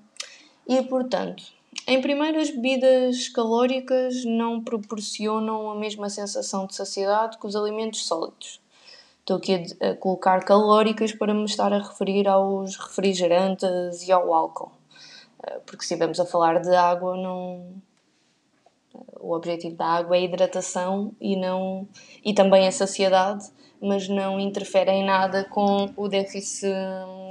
e, 0.65 0.81
portanto, 0.83 1.43
em 1.87 2.01
primeiro, 2.01 2.39
as 2.39 2.49
bebidas 2.49 3.27
calóricas 3.29 4.23
não 4.25 4.63
proporcionam 4.63 5.69
a 5.69 5.75
mesma 5.75 6.09
sensação 6.09 6.65
de 6.65 6.75
saciedade 6.75 7.37
que 7.37 7.45
os 7.45 7.55
alimentos 7.55 8.05
sólidos. 8.05 8.61
Estou 9.19 9.37
aqui 9.37 9.65
a, 9.81 9.95
colocar 9.95 10.43
calóricas 10.43 11.13
para 11.13 11.33
me 11.33 11.45
estar 11.45 11.71
a 11.71 11.77
referir 11.77 12.27
aos 12.27 12.75
refrigerantes 12.75 14.07
e 14.07 14.11
ao 14.11 14.33
álcool. 14.33 14.71
Eh, 15.43 15.59
porque 15.65 15.83
se 15.83 15.93
estivermos 15.93 16.19
a 16.19 16.25
falar 16.25 16.59
de 16.61 16.75
água, 16.75 17.15
não... 17.15 17.73
o 19.19 19.33
objetivo 19.33 19.75
da 19.75 19.85
água 19.85 20.17
é 20.17 20.19
a 20.19 20.23
hidratação 20.23 21.13
e, 21.21 21.35
não... 21.35 21.87
e 22.23 22.33
também 22.33 22.67
a 22.67 22.71
saciedade, 22.71 23.49
mas 23.81 24.07
não 24.09 24.39
interfere 24.39 24.91
em 24.91 25.05
nada 25.05 25.45
com 25.45 25.89
o 25.95 26.07
déficit 26.07 26.73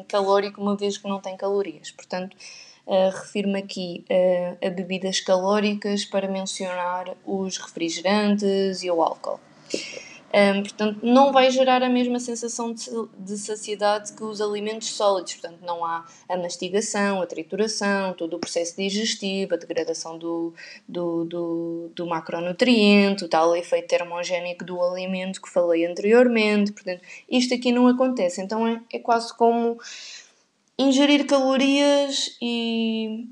calórico, 0.09 0.61
uma 0.61 0.77
vez 0.77 0.97
que 0.99 1.09
não 1.09 1.21
tem 1.21 1.37
calorias. 1.37 1.91
Portanto, 1.91 2.37
Uh, 2.85 3.11
refiro-me 3.11 3.61
aqui 3.61 4.05
uh, 4.11 4.67
a 4.67 4.71
bebidas 4.71 5.21
calóricas 5.21 6.05
para 6.05 6.29
mencionar 6.29 7.17
os 7.25 7.57
refrigerantes 7.57 8.83
e 8.83 8.91
o 8.91 9.01
álcool. 9.01 9.39
Um, 10.35 10.63
portanto, 10.63 10.99
não 11.03 11.31
vai 11.31 11.51
gerar 11.51 11.83
a 11.83 11.91
mesma 11.91 12.19
sensação 12.19 12.73
de, 12.73 12.89
de, 13.19 13.37
saciedade 13.37 14.15
que 14.15 14.25
os 14.25 14.41
alimentos 14.41 14.89
sólidos. 14.95 15.35
Portanto, 15.35 15.59
não 15.61 15.85
há 15.85 16.07
a 16.27 16.37
mastigação, 16.39 17.21
a 17.21 17.27
trituração, 17.27 18.15
todo 18.15 18.37
o 18.37 18.39
processo 18.39 18.75
digestivo, 18.75 19.53
a 19.53 19.59
degradação 19.59 20.17
do, 20.17 20.55
do, 20.89 21.25
do, 21.27 21.91
do 21.95 22.07
macronutriente, 22.07 23.25
o 23.25 23.29
tal 23.29 23.55
efeito 23.55 23.89
termogénico 23.89 24.65
do 24.65 24.83
alimento 24.83 25.43
que 25.43 25.51
falei 25.51 25.85
anteriormente. 25.85 26.73
Portanto, 26.73 27.03
isto 27.31 27.53
aqui 27.53 27.71
não 27.71 27.87
acontece. 27.87 28.41
Então, 28.41 28.67
é, 28.67 28.81
é 28.91 28.99
quase 28.99 29.37
como 29.37 29.79
ingerir 30.79 31.27
calorias 31.27 32.37
e 32.41 33.29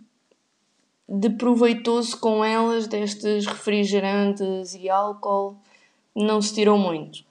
de 1.09 1.31
proveitoso 1.31 2.19
com 2.19 2.45
elas 2.45 2.87
destes 2.87 3.47
refrigerantes 3.47 4.75
e 4.75 4.89
álcool 4.89 5.57
não 6.15 6.41
se 6.41 6.55
tirou 6.55 6.79
muito. 6.79 7.25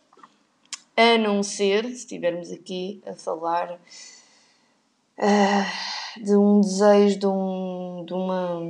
A 0.97 1.17
não 1.17 1.41
ser, 1.41 1.85
se 1.85 1.93
estivermos 1.93 2.51
aqui 2.51 3.01
a 3.07 3.13
falar 3.13 3.79
uh, 5.17 6.21
de 6.21 6.35
um 6.35 6.59
desejo, 6.59 7.19
de, 7.19 7.27
um, 7.27 8.03
de 8.05 8.13
uma 8.13 8.61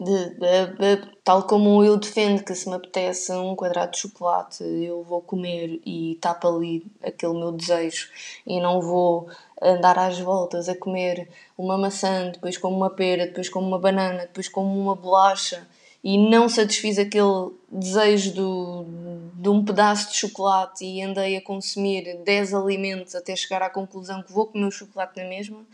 de, 0.00 0.30
de, 0.30 0.66
de, 0.78 1.06
tal 1.22 1.44
como 1.44 1.84
eu 1.84 1.96
defendo 1.96 2.42
que 2.42 2.54
se 2.54 2.68
me 2.68 2.74
apetece 2.74 3.32
um 3.32 3.54
quadrado 3.54 3.92
de 3.92 3.98
chocolate 3.98 4.64
eu 4.64 5.02
vou 5.02 5.20
comer 5.20 5.80
e 5.86 6.18
tapa 6.20 6.48
ali 6.48 6.84
aquele 7.02 7.34
meu 7.34 7.52
desejo 7.52 8.08
e 8.46 8.60
não 8.60 8.80
vou 8.80 9.28
andar 9.62 9.98
às 9.98 10.18
voltas 10.18 10.68
a 10.68 10.76
comer 10.76 11.28
uma 11.56 11.78
maçã, 11.78 12.30
depois 12.30 12.58
como 12.58 12.76
uma 12.76 12.90
pera, 12.90 13.26
depois 13.26 13.48
como 13.48 13.66
uma 13.66 13.78
banana, 13.78 14.22
depois 14.22 14.48
como 14.48 14.78
uma 14.78 14.96
bolacha 14.96 15.66
e 16.02 16.18
não 16.18 16.48
satisfiz 16.48 16.98
aquele 16.98 17.52
desejo 17.70 18.34
do, 18.34 18.86
de 19.34 19.48
um 19.48 19.64
pedaço 19.64 20.10
de 20.10 20.16
chocolate 20.16 20.84
e 20.84 21.00
andei 21.00 21.36
a 21.36 21.40
consumir 21.40 22.18
10 22.24 22.52
alimentos 22.52 23.14
até 23.14 23.34
chegar 23.34 23.62
à 23.62 23.70
conclusão 23.70 24.22
que 24.22 24.32
vou 24.32 24.46
comer 24.46 24.66
o 24.66 24.70
chocolate 24.70 25.22
na 25.22 25.28
mesma 25.28 25.64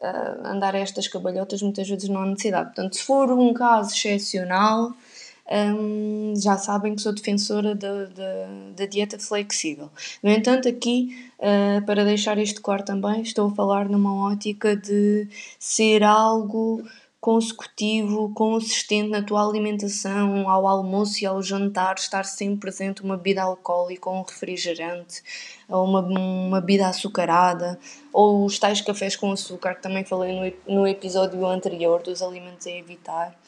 uh, 0.00 0.46
andar 0.46 0.74
a 0.74 0.78
estas 0.78 1.08
cabalhotas 1.08 1.62
muitas 1.62 1.88
vezes 1.88 2.08
não 2.08 2.22
há 2.22 2.26
necessidade. 2.26 2.74
Portanto, 2.74 2.96
se 2.96 3.02
for 3.02 3.30
um 3.30 3.52
caso 3.52 3.94
excepcional, 3.94 4.92
um, 5.50 6.34
já 6.36 6.58
sabem 6.58 6.94
que 6.94 7.00
sou 7.00 7.12
defensora 7.12 7.74
da, 7.74 8.04
da, 8.76 8.86
dieta 8.86 9.18
flexível. 9.18 9.90
No 10.22 10.30
entanto, 10.30 10.68
aqui, 10.68 11.30
uh, 11.38 11.84
para 11.86 12.04
deixar 12.04 12.38
isto 12.38 12.60
claro 12.60 12.84
também, 12.84 13.22
estou 13.22 13.48
a 13.48 13.54
falar 13.54 13.88
numa 13.88 14.30
ótica 14.30 14.76
de 14.76 15.26
ser 15.58 16.02
algo 16.02 16.82
consecutivo, 17.20 18.32
consistente 18.32 19.10
na 19.10 19.22
tua 19.22 19.44
alimentação, 19.44 20.48
ao 20.48 20.66
almoço 20.68 21.22
e 21.22 21.26
ao 21.26 21.42
jantar, 21.42 21.96
estar 21.96 22.24
sempre 22.24 22.60
presente 22.60 23.02
uma 23.02 23.16
bebida 23.16 23.42
alcoólica 23.42 24.08
ou 24.08 24.16
um 24.16 24.22
refrigerante, 24.22 25.22
uma, 25.76 26.00
uma 26.00 26.60
bebida 26.60 26.88
açucarada, 26.88 27.78
ou 28.12 28.44
os 28.44 28.58
tais 28.58 28.80
cafés 28.80 29.16
com 29.16 29.32
açúcar, 29.32 29.74
que 29.74 29.82
também 29.82 30.04
falei 30.04 30.56
no, 30.66 30.74
no 30.74 30.86
episódio 30.86 31.44
anterior 31.46 32.02
dos 32.02 32.22
alimentos 32.22 32.66
a 32.66 32.70
evitar. 32.70 33.38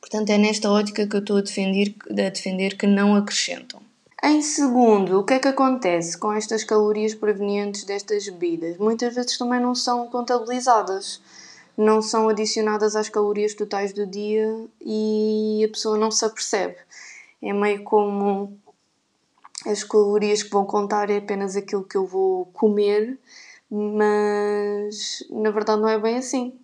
Portanto, 0.00 0.30
é 0.30 0.38
nesta 0.38 0.70
ótica 0.70 1.06
que 1.06 1.16
eu 1.16 1.20
estou 1.20 1.38
a 1.38 1.40
defender, 1.40 1.94
a 2.10 2.30
defender 2.30 2.76
que 2.76 2.86
não 2.86 3.16
acrescentam. 3.16 3.80
Em 4.22 4.40
segundo, 4.40 5.20
o 5.20 5.24
que 5.24 5.34
é 5.34 5.38
que 5.38 5.48
acontece 5.48 6.16
com 6.18 6.32
estas 6.32 6.64
calorias 6.64 7.14
provenientes 7.14 7.84
destas 7.84 8.28
bebidas? 8.28 8.76
Muitas 8.78 9.14
vezes 9.14 9.36
também 9.36 9.60
não 9.60 9.74
são 9.74 10.08
contabilizadas 10.08 11.20
não 11.76 12.00
são 12.00 12.28
adicionadas 12.28 12.96
às 12.96 13.08
calorias 13.08 13.54
totais 13.54 13.92
do 13.92 14.06
dia 14.06 14.66
e 14.80 15.62
a 15.64 15.68
pessoa 15.68 15.98
não 15.98 16.10
se 16.10 16.24
apercebe. 16.24 16.76
É 17.42 17.52
meio 17.52 17.82
como 17.84 18.58
as 19.66 19.82
calorias 19.82 20.42
que 20.42 20.50
vão 20.50 20.64
contar 20.64 21.10
é 21.10 21.18
apenas 21.18 21.56
aquilo 21.56 21.84
que 21.84 21.96
eu 21.96 22.06
vou 22.06 22.46
comer, 22.46 23.18
mas 23.70 25.24
na 25.30 25.50
verdade 25.50 25.82
não 25.82 25.88
é 25.88 25.98
bem 25.98 26.16
assim. 26.16 26.58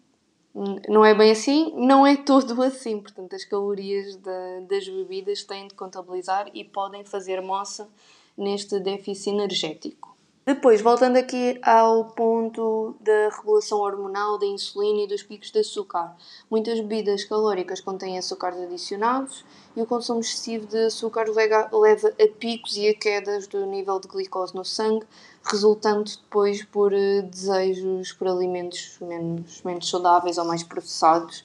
Não 0.89 1.03
é 1.03 1.15
bem 1.15 1.31
assim, 1.31 1.73
não 1.75 2.07
é 2.07 2.15
todo 2.15 2.63
assim. 2.63 3.01
Portanto, 3.01 3.35
as 3.35 3.45
calorias 3.45 4.17
da, 4.17 4.61
das 4.69 4.87
bebidas 4.87 5.43
têm 5.45 5.67
de 5.67 5.75
contabilizar 5.75 6.51
e 6.53 6.63
podem 6.63 7.05
fazer 7.05 7.41
moça 7.41 7.89
neste 8.37 8.79
déficit 8.79 9.31
energético. 9.31 10.12
Depois, 10.45 10.81
voltando 10.81 11.17
aqui 11.19 11.57
ao 11.63 12.05
ponto 12.05 12.97
da 12.99 13.29
regulação 13.29 13.79
hormonal 13.79 14.37
da 14.39 14.47
insulina 14.47 15.03
e 15.03 15.07
dos 15.07 15.23
picos 15.23 15.53
de 15.53 15.61
açúcar. 15.61 16.17
Muitas 16.51 16.81
bebidas 16.81 17.25
calóricas 17.25 17.81
contêm 17.81 18.19
açúcares 18.19 18.61
adicionados 18.61 19.45
e 19.77 19.81
o 19.81 19.87
consumo 19.87 20.19
excessivo 20.19 20.67
de 20.67 20.87
açúcar 20.87 21.27
leva 21.29 22.09
a 22.09 22.39
picos 22.41 22.77
e 22.77 22.89
a 22.89 22.95
quedas 22.95 23.47
do 23.47 23.65
nível 23.67 24.01
de 24.01 24.09
glicose 24.09 24.53
no 24.53 24.65
sangue, 24.65 25.07
resultando 25.45 26.11
depois 26.11 26.65
por 26.65 26.93
eh, 26.93 27.23
desejos 27.23 28.13
por 28.13 28.27
alimentos 28.27 28.99
menos, 29.01 29.63
menos 29.63 29.89
saudáveis 29.89 30.39
ou 30.39 30.45
mais 30.45 30.65
processados, 30.65 31.45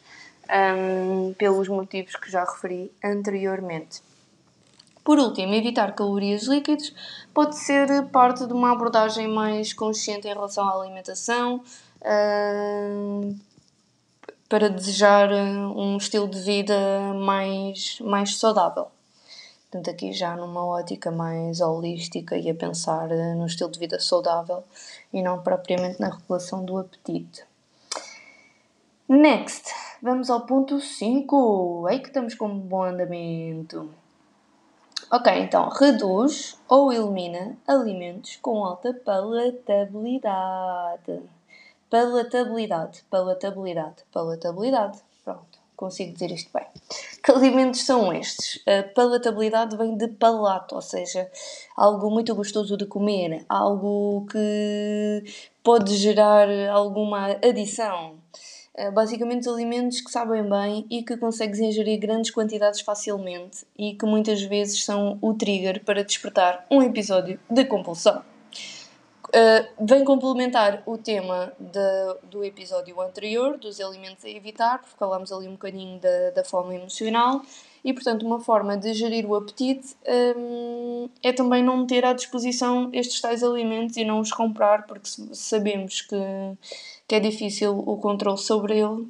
um, 0.49 1.35
pelos 1.35 1.67
motivos 1.67 2.15
que 2.15 2.31
já 2.31 2.43
referi 2.43 2.91
anteriormente. 3.03 4.01
Por 5.07 5.19
último, 5.19 5.53
evitar 5.53 5.95
calorias 5.95 6.47
líquidas 6.47 6.93
pode 7.37 7.55
ser 7.55 8.07
parte 8.07 8.47
de 8.47 8.51
uma 8.51 8.71
abordagem 8.71 9.27
mais 9.27 9.71
consciente 9.71 10.27
em 10.27 10.33
relação 10.33 10.67
à 10.67 10.73
alimentação, 10.73 11.61
uh, 12.01 13.35
para 14.49 14.71
desejar 14.71 15.29
um 15.31 15.97
estilo 15.97 16.27
de 16.27 16.39
vida 16.39 16.75
mais, 17.13 17.99
mais 18.01 18.39
saudável. 18.39 18.87
Portanto, 19.69 19.87
aqui 19.87 20.13
já 20.13 20.35
numa 20.35 20.65
ótica 20.65 21.11
mais 21.11 21.61
holística 21.61 22.35
e 22.35 22.49
a 22.49 22.55
pensar 22.55 23.07
no 23.07 23.45
estilo 23.45 23.69
de 23.69 23.77
vida 23.77 23.99
saudável 23.99 24.63
e 25.13 25.21
não 25.21 25.43
propriamente 25.43 26.01
na 26.01 26.09
regulação 26.09 26.65
do 26.65 26.79
apetite. 26.79 27.45
Next, 29.07 29.71
vamos 30.01 30.31
ao 30.31 30.41
ponto 30.47 30.79
5. 30.79 31.85
Aí 31.87 31.99
que 31.99 32.07
estamos 32.07 32.33
com 32.33 32.47
um 32.47 32.57
bom 32.57 32.81
andamento. 32.81 33.93
Ok, 35.09 35.31
então 35.39 35.69
reduz 35.69 36.59
ou 36.67 36.91
elimina 36.91 37.57
alimentos 37.65 38.35
com 38.41 38.65
alta 38.65 38.93
palatabilidade. 38.93 41.21
Palatabilidade, 41.89 43.05
palatabilidade, 43.09 44.03
palatabilidade. 44.11 44.99
Pronto, 45.23 45.59
consigo 45.77 46.11
dizer 46.11 46.31
isto 46.31 46.51
bem. 46.53 46.65
Que 47.23 47.31
alimentos 47.31 47.85
são 47.85 48.11
estes? 48.11 48.61
A 48.67 48.83
palatabilidade 48.83 49.77
vem 49.77 49.95
de 49.95 50.09
palato, 50.09 50.75
ou 50.75 50.81
seja, 50.81 51.31
algo 51.77 52.11
muito 52.11 52.35
gostoso 52.35 52.75
de 52.75 52.85
comer, 52.85 53.45
algo 53.47 54.27
que 54.29 55.23
pode 55.63 55.95
gerar 55.95 56.49
alguma 56.69 57.27
adição. 57.27 58.17
Eh, 58.77 58.91
basicamente 58.91 59.49
alimentos 59.49 60.01
que 60.01 60.11
sabem 60.11 60.47
bem 60.47 60.85
e 60.87 61.01
que 61.01 61.17
consegues 61.17 61.59
ingerir 61.59 61.99
grandes 61.99 62.29
quantidades 62.29 62.81
facilmente 62.81 63.65
e 63.75 63.95
que 63.95 64.05
muitas 64.05 64.39
vezes 64.43 64.85
são 64.85 65.17
o 65.19 65.33
trigger 65.33 65.83
para 65.83 66.03
despertar 66.03 66.63
um 66.69 66.83
episódio 66.83 67.39
de 67.49 67.65
compulsão. 67.65 68.21
Uh, 69.29 69.85
vem 69.85 70.05
complementar 70.05 70.83
o 70.85 70.97
tema 70.97 71.51
de, 71.59 72.29
do 72.29 72.45
episódio 72.45 73.01
anterior, 73.01 73.57
dos 73.57 73.81
alimentos 73.81 74.23
a 74.23 74.29
evitar, 74.29 74.79
porque 74.79 74.95
falámos 74.97 75.33
ali 75.33 75.47
um 75.49 75.53
bocadinho 75.53 75.99
da, 75.99 76.29
da 76.29 76.43
fome 76.45 76.75
emocional, 76.75 77.41
e 77.83 77.91
portanto, 77.93 78.25
uma 78.25 78.39
forma 78.39 78.77
de 78.77 78.93
gerir 78.93 79.25
o 79.25 79.35
apetite 79.35 79.97
um, 80.37 81.09
é 81.21 81.33
também 81.33 81.61
não 81.61 81.85
ter 81.85 82.05
à 82.05 82.13
disposição 82.13 82.89
estes 82.93 83.19
tais 83.19 83.43
alimentos 83.43 83.97
e 83.97 84.05
não 84.05 84.21
os 84.21 84.31
comprar, 84.31 84.85
porque 84.85 85.09
sabemos 85.33 86.01
que 86.01 86.15
que 87.07 87.15
é 87.15 87.19
difícil 87.19 87.77
o 87.77 87.97
controle 87.97 88.37
sobre 88.37 88.79
ele, 88.79 89.07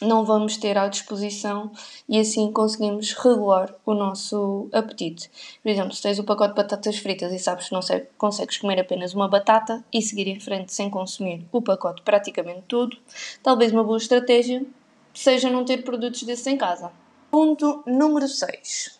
não 0.00 0.24
vamos 0.24 0.56
ter 0.56 0.78
à 0.78 0.86
disposição 0.86 1.72
e 2.08 2.20
assim 2.20 2.52
conseguimos 2.52 3.12
regular 3.14 3.74
o 3.84 3.94
nosso 3.94 4.68
apetite. 4.72 5.28
Por 5.62 5.68
exemplo, 5.68 5.92
se 5.92 6.02
tens 6.02 6.18
o 6.18 6.24
pacote 6.24 6.50
de 6.50 6.56
batatas 6.56 6.98
fritas 6.98 7.32
e 7.32 7.38
sabes 7.38 7.68
que 7.68 7.74
não 7.74 7.80
consegues 8.16 8.58
comer 8.58 8.78
apenas 8.80 9.12
uma 9.12 9.28
batata 9.28 9.84
e 9.92 10.00
seguir 10.00 10.28
em 10.28 10.38
frente 10.38 10.72
sem 10.72 10.88
consumir 10.88 11.44
o 11.50 11.60
pacote 11.60 12.02
praticamente 12.02 12.62
todo, 12.68 12.96
talvez 13.42 13.72
uma 13.72 13.82
boa 13.82 13.98
estratégia 13.98 14.64
seja 15.12 15.50
não 15.50 15.64
ter 15.64 15.82
produtos 15.82 16.22
desses 16.22 16.46
em 16.46 16.56
casa. 16.56 16.92
Ponto 17.30 17.82
número 17.84 18.28
6. 18.28 18.98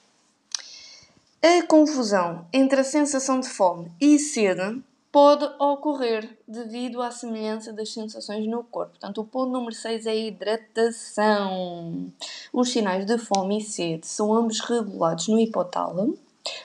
A 1.41 1.65
confusão 1.69 2.45
entre 2.53 2.81
a 2.81 2.85
sensação 2.85 3.39
de 3.39 3.49
fome 3.49 3.93
e 4.01 4.19
sede 4.19 4.83
pode 5.11 5.45
ocorrer 5.59 6.39
devido 6.47 7.01
à 7.01 7.11
semelhança 7.11 7.73
das 7.73 7.93
sensações 7.93 8.47
no 8.47 8.63
corpo. 8.65 8.93
Portanto, 8.93 9.21
o 9.21 9.25
ponto 9.25 9.51
número 9.51 9.75
6 9.75 10.07
é 10.07 10.11
a 10.11 10.15
hidratação. 10.15 12.13
Os 12.53 12.71
sinais 12.71 13.07
de 13.07 13.19
fome 13.19 13.59
e 13.59 13.63
sede 13.63 14.07
são 14.07 14.33
ambos 14.35 14.61
regulados 14.61 15.29
no 15.29 15.39
hipotálamo, 15.39 16.19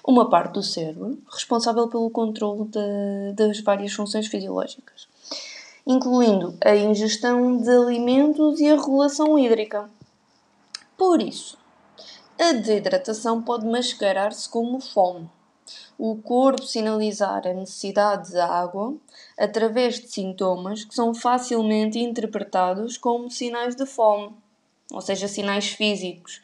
uma 0.06 0.30
parte 0.30 0.54
do 0.54 0.64
cérebro 0.64 1.18
responsável 1.32 1.88
pelo 1.88 2.10
controle 2.10 2.66
de, 2.66 3.34
das 3.34 3.60
várias 3.62 3.94
funções 3.94 4.28
fisiológicas, 4.28 5.08
incluindo 5.88 6.58
a 6.64 6.76
ingestão 6.76 7.58
de 7.58 7.70
alimentos 7.70 8.60
e 8.60 8.70
a 8.70 8.76
regulação 8.76 9.40
hídrica. 9.40 9.90
Por 10.98 11.22
isso, 11.22 11.58
a 12.40 12.52
desidratação 12.52 13.42
pode 13.42 13.66
mascarar-se 13.66 14.50
como 14.50 14.80
fome 14.80 15.30
o 16.06 16.18
corpo 16.18 16.63
sinalizar 16.63 17.48
a 17.48 17.54
necessidade 17.54 18.32
de 18.32 18.38
água 18.38 18.94
através 19.39 20.02
de 20.02 20.10
sintomas 20.10 20.84
que 20.84 20.94
são 20.94 21.16
facilmente 21.16 21.98
interpretados 21.98 22.98
como 22.98 23.32
sinais 23.32 23.74
de 23.74 23.86
fome, 23.86 24.36
ou 24.92 25.00
seja, 25.00 25.30
sinais 25.30 25.70
físicos, 25.70 26.42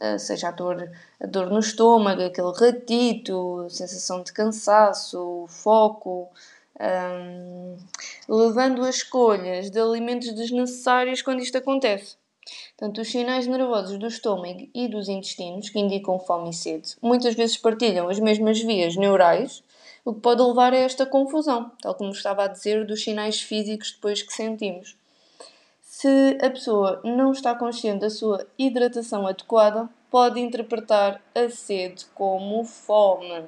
eh, 0.00 0.16
seja 0.16 0.46
a 0.46 0.52
dor, 0.52 0.88
a 1.20 1.26
dor 1.26 1.50
no 1.50 1.58
estômago, 1.58 2.22
aquele 2.22 2.52
ratito, 2.52 3.66
sensação 3.68 4.22
de 4.22 4.32
cansaço, 4.32 5.44
foco, 5.48 6.28
um, 6.80 7.76
levando 8.28 8.84
a 8.84 8.90
escolhas 8.90 9.70
de 9.70 9.80
alimentos 9.80 10.32
desnecessários 10.32 11.20
quando 11.20 11.40
isto 11.40 11.58
acontece. 11.58 12.19
Portanto, 12.76 13.00
os 13.00 13.10
sinais 13.10 13.46
nervosos 13.46 13.98
do 13.98 14.06
estômago 14.06 14.68
e 14.74 14.88
dos 14.88 15.08
intestinos, 15.08 15.68
que 15.68 15.78
indicam 15.78 16.18
fome 16.18 16.50
e 16.50 16.54
sede, 16.54 16.96
muitas 17.02 17.34
vezes 17.34 17.56
partilham 17.56 18.08
as 18.08 18.18
mesmas 18.18 18.60
vias 18.60 18.96
neurais, 18.96 19.62
o 20.04 20.14
que 20.14 20.20
pode 20.20 20.42
levar 20.42 20.72
a 20.72 20.78
esta 20.78 21.04
confusão, 21.04 21.70
tal 21.82 21.94
como 21.94 22.10
estava 22.10 22.44
a 22.44 22.48
dizer, 22.48 22.86
dos 22.86 23.02
sinais 23.02 23.40
físicos 23.40 23.92
depois 23.92 24.22
que 24.22 24.32
sentimos. 24.32 24.96
Se 25.82 26.38
a 26.40 26.48
pessoa 26.48 27.00
não 27.04 27.32
está 27.32 27.54
consciente 27.54 28.00
da 28.00 28.10
sua 28.10 28.46
hidratação 28.58 29.26
adequada, 29.26 29.88
pode 30.10 30.40
interpretar 30.40 31.22
a 31.34 31.50
sede 31.50 32.06
como 32.14 32.64
fome. 32.64 33.44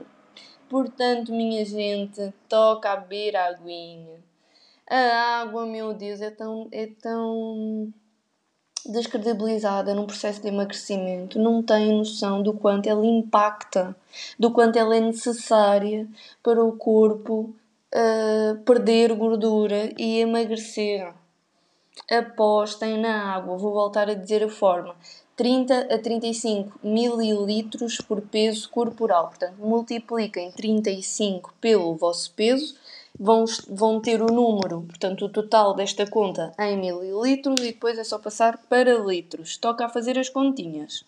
Portanto, 0.68 1.32
minha 1.32 1.64
gente, 1.64 2.32
toca 2.48 2.92
a 2.92 2.96
beber 2.96 3.36
a 3.36 3.46
aguinha. 3.46 4.22
A 4.86 5.40
água, 5.40 5.64
meu 5.64 5.94
Deus, 5.94 6.20
é 6.20 6.30
tão, 6.30 6.68
é 6.70 6.86
tão 6.86 7.92
descredibilizada 8.86 9.94
num 9.94 10.06
processo 10.06 10.40
de 10.40 10.48
emagrecimento 10.48 11.38
não 11.38 11.62
tem 11.62 11.96
noção 11.96 12.42
do 12.42 12.52
quanto 12.52 12.88
ela 12.88 13.04
impacta, 13.04 13.94
do 14.38 14.50
quanto 14.50 14.78
ela 14.78 14.96
é 14.96 15.00
necessária 15.00 16.06
para 16.42 16.62
o 16.64 16.72
corpo 16.72 17.54
uh, 17.94 18.56
perder 18.64 19.14
gordura 19.14 19.92
e 19.98 20.20
emagrecer. 20.20 21.12
Apostem 22.10 22.98
na 22.98 23.34
água, 23.34 23.56
vou 23.56 23.72
voltar 23.72 24.08
a 24.08 24.14
dizer 24.14 24.42
a 24.42 24.48
forma. 24.48 24.96
30 25.36 25.94
a 25.94 25.98
35 25.98 26.78
mililitros 26.82 27.98
por 27.98 28.20
peso 28.20 28.68
corporal. 28.70 29.28
Portanto, 29.28 29.56
multipliquem 29.58 30.50
35 30.52 31.54
pelo 31.60 31.94
vosso 31.96 32.32
peso 32.32 32.74
vão, 33.18 33.44
vão 33.68 34.00
ter 34.00 34.22
o 34.22 34.26
número, 34.26 34.82
portanto, 34.82 35.26
o 35.26 35.28
total 35.28 35.74
desta 35.74 36.06
conta 36.06 36.52
em 36.58 36.76
mililitros 36.76 37.60
e 37.60 37.72
depois 37.72 37.98
é 37.98 38.04
só 38.04 38.18
passar 38.18 38.58
para 38.68 38.94
litros. 38.94 39.56
Toca 39.56 39.86
a 39.86 39.88
fazer 39.88 40.18
as 40.18 40.28
continhas. 40.28 41.04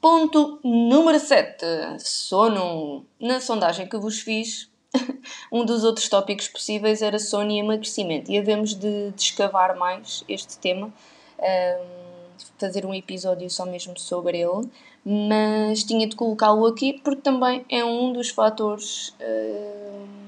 Ponto 0.00 0.58
número 0.64 1.18
7. 1.20 1.64
Sono. 1.98 3.04
Na 3.20 3.40
sondagem 3.40 3.88
que 3.88 3.96
vos 3.96 4.20
fiz, 4.20 4.68
um 5.52 5.64
dos 5.64 5.84
outros 5.84 6.08
tópicos 6.08 6.48
possíveis 6.48 7.02
era 7.02 7.18
sono 7.18 7.50
e 7.52 7.58
emagrecimento. 7.58 8.30
E 8.30 8.38
havemos 8.38 8.74
de, 8.74 9.12
de 9.12 9.22
escavar 9.22 9.76
mais 9.76 10.24
este 10.28 10.58
tema, 10.58 10.88
um, 11.38 11.84
fazer 12.58 12.84
um 12.84 12.92
episódio 12.92 13.48
só 13.48 13.64
mesmo 13.64 13.96
sobre 13.98 14.40
ele, 14.40 14.68
mas 15.04 15.84
tinha 15.84 16.06
de 16.06 16.16
colocá-lo 16.16 16.66
aqui 16.66 17.00
porque 17.04 17.22
também 17.22 17.64
é 17.68 17.84
um 17.84 18.12
dos 18.12 18.30
fatores. 18.30 19.14
Um, 19.20 20.21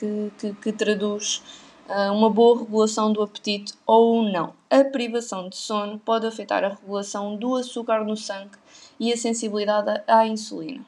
que, 0.00 0.32
que, 0.38 0.54
que 0.54 0.72
traduz 0.72 1.42
uh, 1.86 2.12
uma 2.12 2.30
boa 2.30 2.60
regulação 2.60 3.12
do 3.12 3.22
apetite 3.22 3.74
ou 3.86 4.22
não. 4.22 4.54
A 4.70 4.82
privação 4.82 5.48
de 5.48 5.56
sono 5.56 5.98
pode 5.98 6.26
afetar 6.26 6.64
a 6.64 6.70
regulação 6.70 7.36
do 7.36 7.54
açúcar 7.54 8.02
no 8.04 8.16
sangue 8.16 8.56
e 8.98 9.12
a 9.12 9.16
sensibilidade 9.16 10.02
à 10.06 10.26
insulina, 10.26 10.84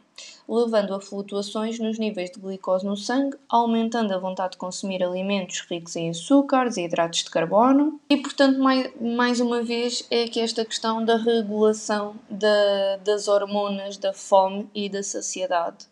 levando 0.49 0.95
a 0.95 1.01
flutuações 1.01 1.79
nos 1.79 1.99
níveis 1.99 2.31
de 2.31 2.39
glicose 2.39 2.87
no 2.87 2.97
sangue, 2.97 3.37
aumentando 3.49 4.15
a 4.15 4.19
vontade 4.19 4.53
de 4.53 4.59
consumir 4.59 5.03
alimentos 5.03 5.61
ricos 5.69 5.97
em 5.97 6.11
açúcares 6.11 6.77
e 6.77 6.83
hidratos 6.83 7.25
de 7.25 7.31
carbono. 7.31 8.01
E, 8.09 8.17
portanto, 8.19 8.59
mais, 8.61 8.91
mais 9.01 9.41
uma 9.41 9.63
vez, 9.63 10.07
é 10.11 10.29
que 10.29 10.41
esta 10.41 10.65
questão 10.65 11.05
da 11.05 11.17
regulação 11.17 12.15
da, 12.31 12.99
das 13.05 13.29
hormonas 13.29 13.97
da 13.97 14.13
fome 14.13 14.69
e 14.75 14.89
da 14.89 15.03
saciedade 15.03 15.87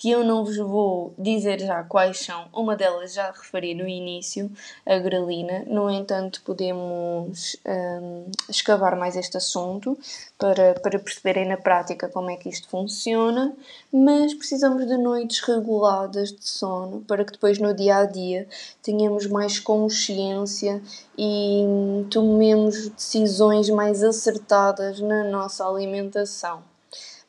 que 0.00 0.10
eu 0.10 0.24
não 0.24 0.42
vos 0.42 0.56
vou 0.56 1.12
dizer 1.18 1.60
já 1.60 1.82
quais 1.82 2.20
são. 2.20 2.48
Uma 2.54 2.74
delas 2.74 3.12
já 3.12 3.30
referi 3.30 3.74
no 3.74 3.86
início, 3.86 4.50
a 4.86 4.98
grelina. 4.98 5.62
No 5.66 5.90
entanto, 5.90 6.40
podemos 6.42 7.54
um, 7.66 8.24
escavar 8.48 8.96
mais 8.96 9.14
este 9.14 9.36
assunto 9.36 9.98
para, 10.38 10.72
para 10.80 10.98
perceberem 10.98 11.46
na 11.46 11.58
prática 11.58 12.08
como 12.08 12.30
é 12.30 12.36
que 12.36 12.48
isto 12.48 12.66
funciona, 12.70 13.54
mas 13.92 14.32
precisamos 14.32 14.86
de 14.86 14.96
noites 14.96 15.40
reguladas 15.40 16.32
de 16.32 16.48
sono 16.48 17.02
para 17.02 17.22
que 17.22 17.32
depois 17.32 17.58
no 17.58 17.74
dia 17.74 17.98
a 17.98 18.06
dia 18.06 18.48
tenhamos 18.82 19.26
mais 19.26 19.60
consciência 19.60 20.80
e 21.18 22.06
tomemos 22.10 22.88
decisões 22.88 23.68
mais 23.68 24.02
acertadas 24.02 24.98
na 24.98 25.24
nossa 25.24 25.68
alimentação. 25.68 26.62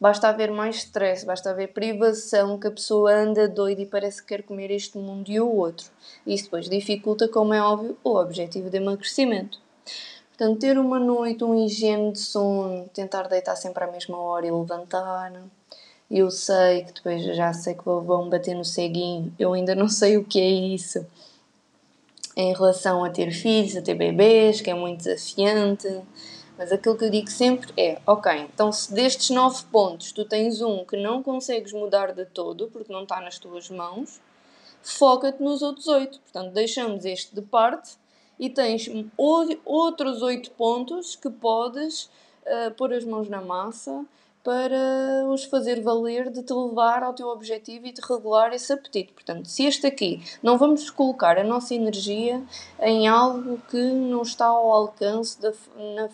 Basta 0.02 0.30
haver 0.30 0.50
mais 0.50 0.78
stress, 0.78 1.24
basta 1.24 1.52
haver 1.52 1.74
privação, 1.74 2.58
que 2.58 2.66
a 2.66 2.72
pessoa 2.72 3.14
anda 3.14 3.48
doida 3.48 3.84
e 3.84 3.86
parece 3.86 4.20
que 4.20 4.30
quer 4.30 4.42
comer 4.42 4.72
este 4.72 4.98
mundo 4.98 5.30
e 5.30 5.40
o 5.40 5.48
outro. 5.48 5.92
Isso 6.26 6.46
depois 6.46 6.68
dificulta, 6.68 7.28
como 7.28 7.54
é 7.54 7.62
óbvio, 7.62 7.96
o 8.04 8.16
objetivo 8.18 8.68
de 8.68 8.78
emagrecimento. 8.78 9.60
Portanto, 10.30 10.60
ter 10.60 10.80
uma 10.80 10.98
noite, 11.00 11.44
um 11.44 11.54
higiene 11.54 12.14
de 12.14 12.20
sono, 12.20 12.90
tentar 12.92 13.28
deitar 13.28 13.56
sempre 13.56 13.84
à 13.84 13.92
mesma 13.92 14.18
hora 14.18 14.48
e 14.48 14.50
levantar. 14.50 15.32
Eu 16.10 16.32
sei 16.32 16.84
que 16.84 16.94
depois 16.94 17.24
já 17.24 17.54
sei 17.54 17.76
que 17.76 17.86
vão 17.86 18.28
bater 18.28 18.56
no 18.56 18.66
ceguinho, 18.66 19.32
eu 19.38 19.54
ainda 19.54 19.76
não 19.76 19.88
sei 19.88 20.18
o 20.18 20.26
que 20.26 20.42
é 20.42 20.50
isso 20.50 21.06
em 22.36 22.54
relação 22.54 23.04
a 23.04 23.10
ter 23.12 23.32
filhos, 23.32 23.76
a 23.78 23.84
ter 23.84 23.94
bebês, 23.94 24.62
que 24.62 24.72
é 24.72 24.74
muito 24.74 25.04
desafiante. 25.04 25.88
Mas 26.62 26.72
aquilo 26.72 26.96
que 26.96 27.06
eu 27.06 27.10
digo 27.10 27.28
sempre 27.28 27.74
é: 27.76 28.00
ok, 28.06 28.32
então 28.54 28.72
se 28.72 28.94
destes 28.94 29.32
nove 29.32 29.64
pontos 29.72 30.12
tu 30.12 30.24
tens 30.24 30.62
um 30.62 30.86
que 30.86 30.96
não 30.96 31.24
consegues 31.24 31.74
mudar 31.74 32.14
de 32.14 32.24
todo, 32.24 32.68
porque 32.68 32.94
não 32.94 33.02
está 33.02 33.20
nas 33.20 33.40
tuas 33.40 33.68
mãos, 33.72 34.22
foca-te 34.84 35.42
nos 35.42 35.64
outros 35.64 35.88
oito. 35.88 36.20
Portanto, 36.20 36.54
deixamos 36.54 37.04
este 37.04 37.34
de 37.34 37.42
parte 37.42 37.98
e 38.40 38.48
tens 38.48 38.88
outros 39.66 40.22
oito 40.22 40.52
pontos 40.52 41.16
que 41.16 41.32
podes 41.32 42.04
uh, 42.46 42.70
pôr 42.78 42.94
as 42.94 43.04
mãos 43.04 43.28
na 43.28 43.42
massa 43.42 44.06
para 44.44 45.26
os 45.30 45.44
fazer 45.44 45.82
valer 45.82 46.32
de 46.32 46.42
te 46.42 46.54
levar 46.54 47.04
ao 47.04 47.14
teu 47.14 47.28
objetivo 47.28 47.86
e 47.86 47.92
de 47.92 48.02
regular 48.02 48.52
esse 48.54 48.74
apetite. 48.74 49.14
Portanto, 49.14 49.48
se 49.48 49.66
este 49.66 49.86
aqui 49.86 50.22
não 50.42 50.58
vamos 50.58 50.90
colocar 50.90 51.38
a 51.38 51.44
nossa 51.44 51.76
energia 51.76 52.42
em 52.80 53.08
algo 53.08 53.60
que 53.70 53.78
não 53.78 54.24
está 54.24 54.48
ao 54.48 54.72
alcance 54.72 55.38
na, 55.42 56.10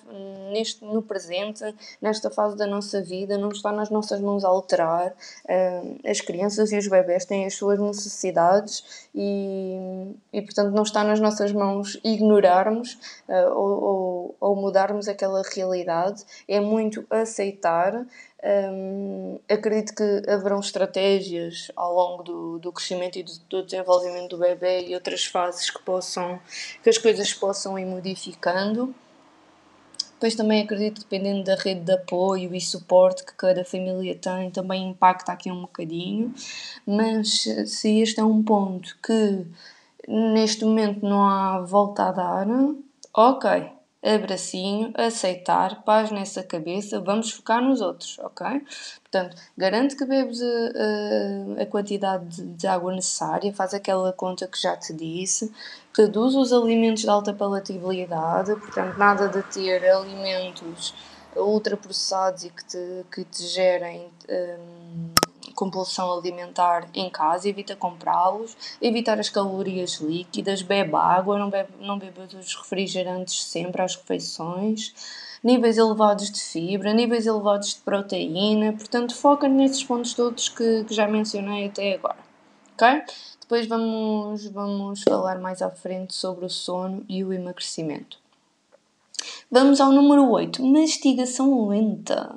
neste, 0.51 0.83
no 0.83 1.01
presente, 1.01 1.63
nesta 2.01 2.29
fase 2.29 2.57
da 2.57 2.67
nossa 2.67 3.01
vida, 3.01 3.37
não 3.37 3.49
está 3.49 3.71
nas 3.71 3.89
nossas 3.89 4.19
mãos 4.19 4.43
a 4.43 4.49
alterar. 4.49 5.13
Uh, 5.45 5.97
as 6.05 6.19
crianças 6.19 6.71
e 6.71 6.77
os 6.77 6.87
bebés 6.87 7.23
têm 7.23 7.45
as 7.45 7.55
suas 7.55 7.79
necessidades 7.79 9.07
e, 9.15 10.11
e 10.33 10.41
portanto, 10.41 10.73
não 10.73 10.83
está 10.83 11.03
nas 11.03 11.19
nossas 11.19 11.53
mãos 11.53 11.97
ignorarmos 12.03 12.97
uh, 13.29 13.53
ou, 13.53 13.83
ou, 13.83 14.35
ou 14.39 14.55
mudarmos 14.55 15.07
aquela 15.07 15.41
realidade. 15.43 16.25
É 16.47 16.59
muito 16.59 17.05
aceitar 17.09 18.05
um, 18.43 19.39
acredito 19.49 19.95
que 19.95 20.29
haverão 20.29 20.59
estratégias 20.59 21.71
ao 21.75 21.93
longo 21.93 22.23
do, 22.23 22.59
do 22.59 22.71
crescimento 22.71 23.17
e 23.17 23.23
do, 23.23 23.31
do, 23.49 23.63
desenvolvimento 23.63 24.29
do 24.29 24.37
bebê 24.37 24.87
e 24.87 24.93
outras 24.93 25.25
fases 25.25 25.69
que 25.69 25.81
possam 25.81 26.39
que 26.83 26.89
as 26.89 26.97
coisas 26.97 27.33
possam 27.33 27.77
ir 27.79 27.85
modificando. 27.85 28.93
Depois 30.13 30.33
também 30.33 30.63
acredito 30.63 30.95
que 30.95 31.01
dependendo 31.01 31.43
da 31.43 31.55
rede 31.55 31.81
de 31.81 31.91
apoio 31.91 32.55
e 32.55 32.61
suporte 32.61 33.23
que 33.23 33.33
cada 33.33 33.63
família 33.63 34.15
tem, 34.15 34.49
também 34.49 34.89
impacta 34.89 35.31
aqui 35.31 35.51
um 35.51 35.61
bocadinho. 35.61 36.33
Mas 36.85 37.43
se 37.67 37.99
este 38.01 38.19
é 38.19 38.23
um 38.23 38.43
ponto 38.43 38.97
que 39.03 39.45
neste 40.07 40.65
momento 40.65 41.05
não 41.05 41.23
há 41.23 41.61
volta 41.61 42.05
a 42.05 42.11
dar, 42.11 42.47
ok, 43.13 43.76
abracinho, 44.15 44.93
aceitar, 44.95 45.83
paz 45.83 46.11
nessa 46.11 46.41
cabeça, 46.41 46.99
vamos 47.01 47.31
focar 47.31 47.61
nos 47.61 47.81
outros, 47.81 48.17
ok? 48.19 48.61
Portanto, 49.01 49.35
garante 49.57 49.95
que 49.95 50.05
bebes 50.05 50.41
a, 50.41 51.59
a, 51.59 51.63
a 51.63 51.65
quantidade 51.65 52.25
de, 52.27 52.45
de, 52.53 52.67
água 52.67 52.93
necessária, 52.93 53.53
faz 53.53 53.73
aquela 53.73 54.13
conta 54.13 54.47
que 54.47 54.61
já 54.61 54.77
te 54.77 54.93
disse, 54.93 55.51
reduz 55.95 56.35
os 56.35 56.53
alimentos 56.53 57.01
de 57.01 57.09
alta 57.09 57.33
palatabilidade, 57.33 58.55
portanto, 58.55 58.97
nada 58.97 59.27
de 59.27 59.41
ter 59.43 59.83
alimentos 59.89 60.93
ultraprocessados 61.35 62.45
e 62.45 62.49
que 62.49 62.65
te, 62.65 63.05
que 63.11 63.23
te 63.25 63.43
gerem. 63.43 64.09
Um, 64.29 65.16
compulsão 65.57 66.15
alimentar 66.15 66.87
em 66.93 67.09
casa, 67.09 67.49
evita 67.49 67.75
comprá-los, 67.75 68.55
evitar 68.79 69.19
as 69.19 69.27
calorias 69.27 69.95
líquidas, 69.95 70.61
bebe 70.61 70.95
água, 70.95 71.39
não 71.39 71.49
bebe, 71.49 71.69
não 71.81 71.97
bebe 71.97 72.21
os 72.37 72.55
refrigerantes 72.55 73.43
sempre 73.43 73.81
às 73.81 73.95
refeições, 73.95 74.93
níveis 75.43 75.79
elevados 75.79 76.29
de 76.29 76.39
fibra, 76.39 76.93
níveis 76.93 77.25
elevados 77.25 77.69
de 77.69 77.79
proteína, 77.79 78.73
portanto 78.73 79.15
foca 79.15 79.47
nesses 79.47 79.83
pontos 79.83 80.13
todos 80.13 80.47
que, 80.47 80.83
que 80.83 80.93
já 80.93 81.07
mencionei 81.07 81.65
até 81.65 81.95
agora, 81.95 82.19
ok? 82.75 83.01
Depois 83.41 83.65
vamos, 83.65 84.45
vamos 84.49 85.01
falar 85.01 85.39
mais 85.39 85.63
à 85.63 85.71
frente 85.71 86.13
sobre 86.13 86.45
o 86.45 86.49
sono 86.49 87.03
e 87.09 87.23
o 87.23 87.33
emagrecimento. 87.33 88.19
Vamos 89.49 89.81
ao 89.81 89.91
número 89.91 90.29
8, 90.29 90.63
mastigação 90.63 91.67
lenta. 91.67 92.35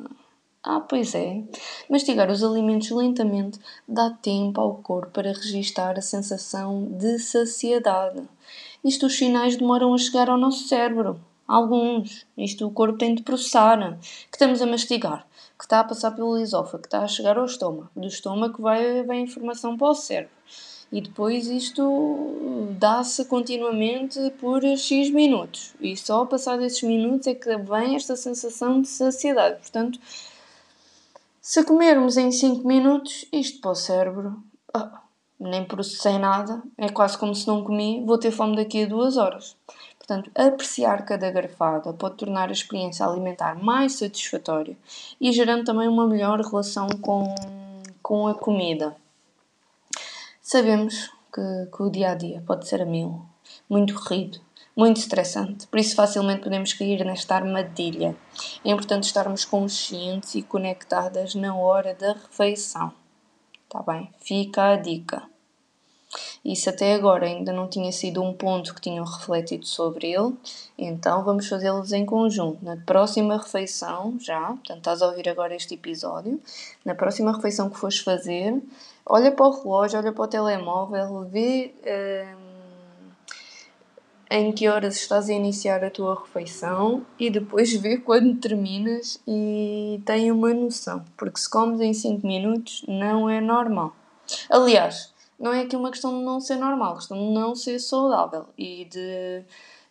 Ah, 0.62 0.80
pois 0.80 1.14
é. 1.14 1.42
Mastigar 1.88 2.30
os 2.30 2.44
alimentos 2.44 2.90
lentamente 2.90 3.58
dá 3.88 4.10
tempo 4.10 4.60
ao 4.60 4.74
corpo 4.76 5.10
para 5.12 5.32
registar 5.32 5.98
a 5.98 6.02
sensação 6.02 6.84
de 6.98 7.18
saciedade. 7.18 8.22
Isto 8.84 9.06
os 9.06 9.16
sinais 9.16 9.56
demoram 9.56 9.94
a 9.94 9.98
chegar 9.98 10.28
ao 10.28 10.36
nosso 10.36 10.68
cérebro. 10.68 11.18
Alguns. 11.48 12.26
Isto 12.36 12.66
o 12.66 12.70
corpo 12.70 12.98
tem 12.98 13.14
de 13.14 13.22
processar. 13.22 13.98
Que 14.30 14.36
estamos 14.36 14.60
a 14.60 14.66
mastigar. 14.66 15.26
Que 15.58 15.64
está 15.64 15.80
a 15.80 15.84
passar 15.84 16.10
pelo 16.10 16.36
esófago. 16.36 16.82
Que 16.82 16.88
está 16.88 17.04
a 17.04 17.08
chegar 17.08 17.38
ao 17.38 17.46
estômago. 17.46 17.88
Do 17.96 18.06
estômago 18.06 18.62
vai, 18.62 19.02
vai 19.02 19.16
a 19.16 19.22
informação 19.22 19.78
para 19.78 19.88
o 19.88 19.94
cérebro. 19.94 20.34
E 20.92 21.00
depois 21.00 21.46
isto 21.46 22.74
dá-se 22.78 23.24
continuamente 23.24 24.18
por 24.38 24.62
X 24.62 25.08
minutos. 25.08 25.72
E 25.80 25.96
só 25.96 26.26
passar 26.26 26.58
desses 26.58 26.82
minutos 26.82 27.28
é 27.28 27.34
que 27.34 27.56
vem 27.56 27.96
esta 27.96 28.14
sensação 28.14 28.82
de 28.82 28.88
saciedade. 28.88 29.58
Portanto, 29.60 29.98
se 31.40 31.64
comermos 31.64 32.16
em 32.16 32.30
5 32.30 32.66
minutos, 32.66 33.24
isto 33.32 33.60
para 33.60 33.70
o 33.70 33.74
cérebro, 33.74 34.42
oh, 34.76 34.88
nem 35.38 35.64
processei 35.64 36.18
nada, 36.18 36.62
é 36.76 36.90
quase 36.90 37.16
como 37.16 37.34
se 37.34 37.46
não 37.46 37.64
comi, 37.64 38.04
vou 38.04 38.18
ter 38.18 38.30
fome 38.30 38.56
daqui 38.56 38.84
a 38.84 38.86
2 38.86 39.16
horas. 39.16 39.56
Portanto, 39.98 40.30
apreciar 40.34 41.04
cada 41.04 41.30
garfada 41.30 41.92
pode 41.94 42.16
tornar 42.16 42.48
a 42.48 42.52
experiência 42.52 43.06
alimentar 43.06 43.54
mais 43.54 43.94
satisfatória 43.94 44.76
e 45.20 45.32
gerando 45.32 45.64
também 45.64 45.88
uma 45.88 46.06
melhor 46.06 46.40
relação 46.40 46.88
com, 47.00 47.34
com 48.02 48.26
a 48.26 48.34
comida. 48.34 48.94
Sabemos 50.42 51.10
que, 51.32 51.70
que 51.74 51.82
o 51.82 51.90
dia 51.90 52.10
a 52.10 52.14
dia 52.14 52.42
pode 52.46 52.68
ser 52.68 52.82
a 52.82 52.84
mil, 52.84 53.22
muito 53.68 53.94
corrido, 53.94 54.40
muito 54.80 54.96
estressante, 54.96 55.66
por 55.66 55.78
isso 55.78 55.94
facilmente 55.94 56.40
podemos 56.40 56.72
cair 56.72 57.04
nesta 57.04 57.34
armadilha. 57.34 58.16
É 58.64 58.70
importante 58.70 59.04
estarmos 59.04 59.44
conscientes 59.44 60.34
e 60.34 60.40
conectadas 60.40 61.34
na 61.34 61.54
hora 61.54 61.92
da 61.92 62.14
refeição. 62.14 62.90
Tá 63.68 63.82
bem? 63.82 64.10
Fica 64.20 64.72
a 64.72 64.76
dica. 64.76 65.22
Isso 66.42 66.70
até 66.70 66.94
agora 66.94 67.26
ainda 67.26 67.52
não 67.52 67.68
tinha 67.68 67.92
sido 67.92 68.22
um 68.22 68.32
ponto 68.32 68.74
que 68.74 68.80
tinham 68.80 69.04
refletido 69.04 69.66
sobre 69.66 70.12
ele, 70.12 70.34
então 70.78 71.22
vamos 71.22 71.46
fazê-los 71.46 71.92
em 71.92 72.06
conjunto. 72.06 72.64
Na 72.64 72.78
próxima 72.78 73.36
refeição, 73.36 74.16
já, 74.18 74.46
portanto 74.46 74.78
estás 74.78 75.02
a 75.02 75.08
ouvir 75.08 75.28
agora 75.28 75.54
este 75.54 75.74
episódio, 75.74 76.40
na 76.86 76.94
próxima 76.94 77.36
refeição 77.36 77.68
que 77.68 77.78
fores 77.78 77.98
fazer, 77.98 78.58
olha 79.04 79.30
para 79.30 79.46
o 79.46 79.62
relógio, 79.62 79.98
olha 79.98 80.10
para 80.10 80.24
o 80.24 80.26
telemóvel, 80.26 81.28
vê. 81.30 81.74
Hum, 81.84 82.49
em 84.30 84.52
que 84.52 84.68
horas 84.68 84.96
estás 84.96 85.28
a 85.28 85.32
iniciar 85.32 85.82
a 85.82 85.90
tua 85.90 86.14
refeição 86.14 87.04
e 87.18 87.28
depois 87.28 87.72
vê 87.74 87.98
quando 87.98 88.38
terminas 88.38 89.20
e 89.26 90.00
tem 90.06 90.30
uma 90.30 90.54
noção, 90.54 91.04
porque 91.16 91.40
se 91.40 91.50
comes 91.50 91.80
em 91.80 91.92
5 91.92 92.24
minutos 92.24 92.84
não 92.86 93.28
é 93.28 93.40
normal. 93.40 93.92
Aliás, 94.48 95.12
não 95.38 95.52
é 95.52 95.62
aqui 95.62 95.74
uma 95.74 95.90
questão 95.90 96.16
de 96.16 96.24
não 96.24 96.40
ser 96.40 96.56
normal, 96.56 96.96
questão 96.96 97.18
de 97.18 97.34
não 97.34 97.56
ser 97.56 97.80
saudável 97.80 98.46
e 98.56 98.84
de 98.84 99.42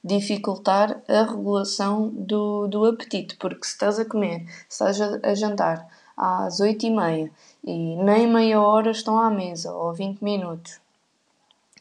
dificultar 0.02 1.02
a 1.10 1.23
regulação 1.23 2.08
do, 2.08 2.67
do 2.67 2.86
apetite, 2.86 3.36
porque 3.36 3.65
se 3.65 3.73
estás 3.73 3.99
a 3.99 4.06
comer, 4.06 4.45
se 4.69 4.84
estás 4.86 5.02
a, 5.02 5.19
a 5.21 5.36
jantar 5.36 5.86
às 6.15 6.62
8 6.62 6.86
e 6.86 6.89
meia 6.89 7.32
e 7.63 7.95
nem 7.97 8.25
meia 8.25 8.62
hora 8.62 8.91
estão 8.91 9.19
à 9.19 9.30
mesa, 9.30 9.73
ou 9.73 9.93
20 9.93 10.21
minutos, 10.21 10.80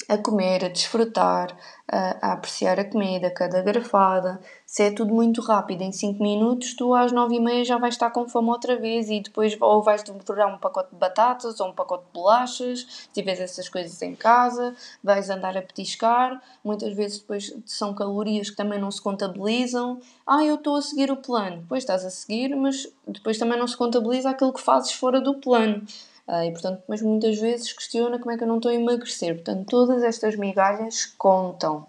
a 0.09 0.17
comer, 0.17 0.65
a 0.65 0.69
desfrutar, 0.69 1.55
a, 1.87 2.29
a, 2.29 2.33
apreciar 2.33 2.81
a 2.81 2.85
comida, 2.85 3.31
cada 3.31 3.61
garfada. 3.61 4.41
Se 4.65 4.83
é 4.83 4.91
tudo 4.91 5.15
muito 5.15 5.43
rápido, 5.43 5.83
em 5.83 5.93
5 5.93 6.23
minutos, 6.23 6.75
tu 6.75 6.95
às 6.95 7.13
9 7.13 7.37
e 7.37 7.41
meia 7.41 7.65
já 7.65 7.77
vais 7.77 7.95
estar 7.95 8.11
com 8.11 8.27
fome 8.27 8.49
outra 8.49 8.77
vez 8.77 9.11
e 9.11 9.21
depois 9.21 9.57
ou 9.61 9.83
vais 9.83 10.03
devorar 10.03 10.53
um 10.53 10.59
pacote 10.59 10.91
de 10.91 10.97
batatas 10.97 11.61
ou 11.61 11.69
um 11.69 11.73
pacote 11.73 12.07
de 12.07 12.13
bolachas, 12.13 12.87
se 12.89 13.09
tiveres 13.13 13.41
essas 13.41 13.69
coisas 13.69 14.01
em 14.01 14.15
casa, 14.15 14.75
vais 15.05 15.29
andar 15.29 15.57
a 15.59 15.63
petiscar. 15.63 16.43
Muitas 16.65 16.95
vezes 16.95 17.19
depois 17.19 17.55
são 17.67 17.95
calorias 17.95 18.49
que 18.49 18.57
também 18.57 18.81
não 18.81 18.91
se 18.91 19.03
contabilizam. 19.03 20.01
Ah, 20.27 20.43
eu 20.43 20.55
estou 20.55 20.77
a 20.77 20.83
seguir 20.83 21.11
o 21.11 21.17
plano. 21.17 21.59
Depois 21.59 21.83
estás 21.83 22.05
a 22.05 22.11
seguir, 22.11 22.57
mas 22.57 22.89
depois 23.07 23.39
também 23.39 23.59
não 23.59 23.67
se 23.67 23.77
contabiliza 23.77 24.31
aquilo 24.31 24.53
que 24.53 24.61
fazes 24.61 24.93
fora 24.93 25.21
do 25.21 25.35
plano. 25.35 25.87
Uh, 26.29 26.45
e 26.45 26.53
portanto, 26.53 26.83
mas 26.87 27.01
muitas 27.01 27.39
vezes 27.39 27.73
questiona 27.73 28.19
como 28.19 28.31
é 28.31 28.37
que 28.37 28.45
eu 28.45 28.49
não 28.49 28.59
estou 28.59 28.71
a 28.71 28.75
emagrecer. 28.75 29.37
Portanto, 29.37 29.67
todas 29.67 30.03
estas 30.03 30.37
migalhas 30.37 31.07
contam. 31.17 31.87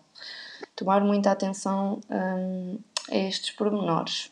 Tomar 0.77 1.03
muita 1.03 1.31
atenção 1.31 1.99
um, 2.09 2.79
a 3.11 3.17
estes 3.17 3.51
pormenores. 3.51 4.31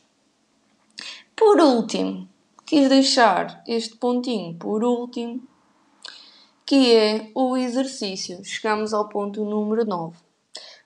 Por 1.35 1.59
último, 1.59 2.27
quis 2.65 2.87
deixar 2.87 3.61
este 3.67 3.97
pontinho 3.97 4.55
por 4.55 4.81
último, 4.81 5.43
que 6.65 6.95
é 6.95 7.29
o 7.35 7.57
exercício. 7.57 8.43
Chegamos 8.45 8.93
ao 8.93 9.09
ponto 9.09 9.43
número 9.43 9.85
9. 9.85 10.15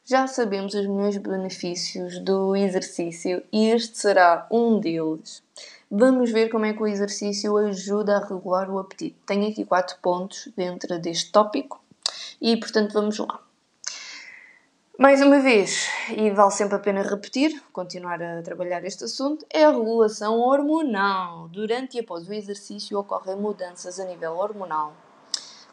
Já 0.03 0.25
sabemos 0.25 0.73
os 0.73 0.85
melhores 0.87 1.17
benefícios 1.17 2.19
do 2.19 2.55
exercício 2.55 3.43
e 3.53 3.67
este 3.67 3.99
será 3.99 4.47
um 4.51 4.79
deles. 4.79 5.43
Vamos 5.93 6.31
ver 6.31 6.47
como 6.47 6.65
é 6.65 6.71
que 6.71 6.81
o 6.81 6.87
exercício 6.87 7.57
ajuda 7.57 8.15
a 8.15 8.25
regular 8.25 8.69
o 8.69 8.79
apetite. 8.79 9.17
Tenho 9.25 9.49
aqui 9.49 9.65
quatro 9.65 9.97
pontos 10.01 10.47
dentro 10.55 10.97
deste 10.97 11.33
tópico 11.33 11.83
e, 12.39 12.55
portanto, 12.55 12.93
vamos 12.93 13.17
lá. 13.17 13.41
Mais 14.97 15.21
uma 15.21 15.41
vez, 15.41 15.89
e 16.15 16.29
vale 16.29 16.51
sempre 16.51 16.75
a 16.75 16.79
pena 16.79 17.01
repetir, 17.01 17.61
continuar 17.73 18.23
a 18.23 18.41
trabalhar 18.41 18.85
este 18.85 19.03
assunto, 19.03 19.45
é 19.49 19.65
a 19.65 19.71
regulação 19.71 20.39
hormonal. 20.39 21.49
Durante 21.49 21.97
e 21.97 21.99
após 21.99 22.25
o 22.25 22.33
exercício 22.33 22.97
ocorrem 22.97 23.35
mudanças 23.35 23.99
a 23.99 24.05
nível 24.05 24.37
hormonal, 24.37 24.93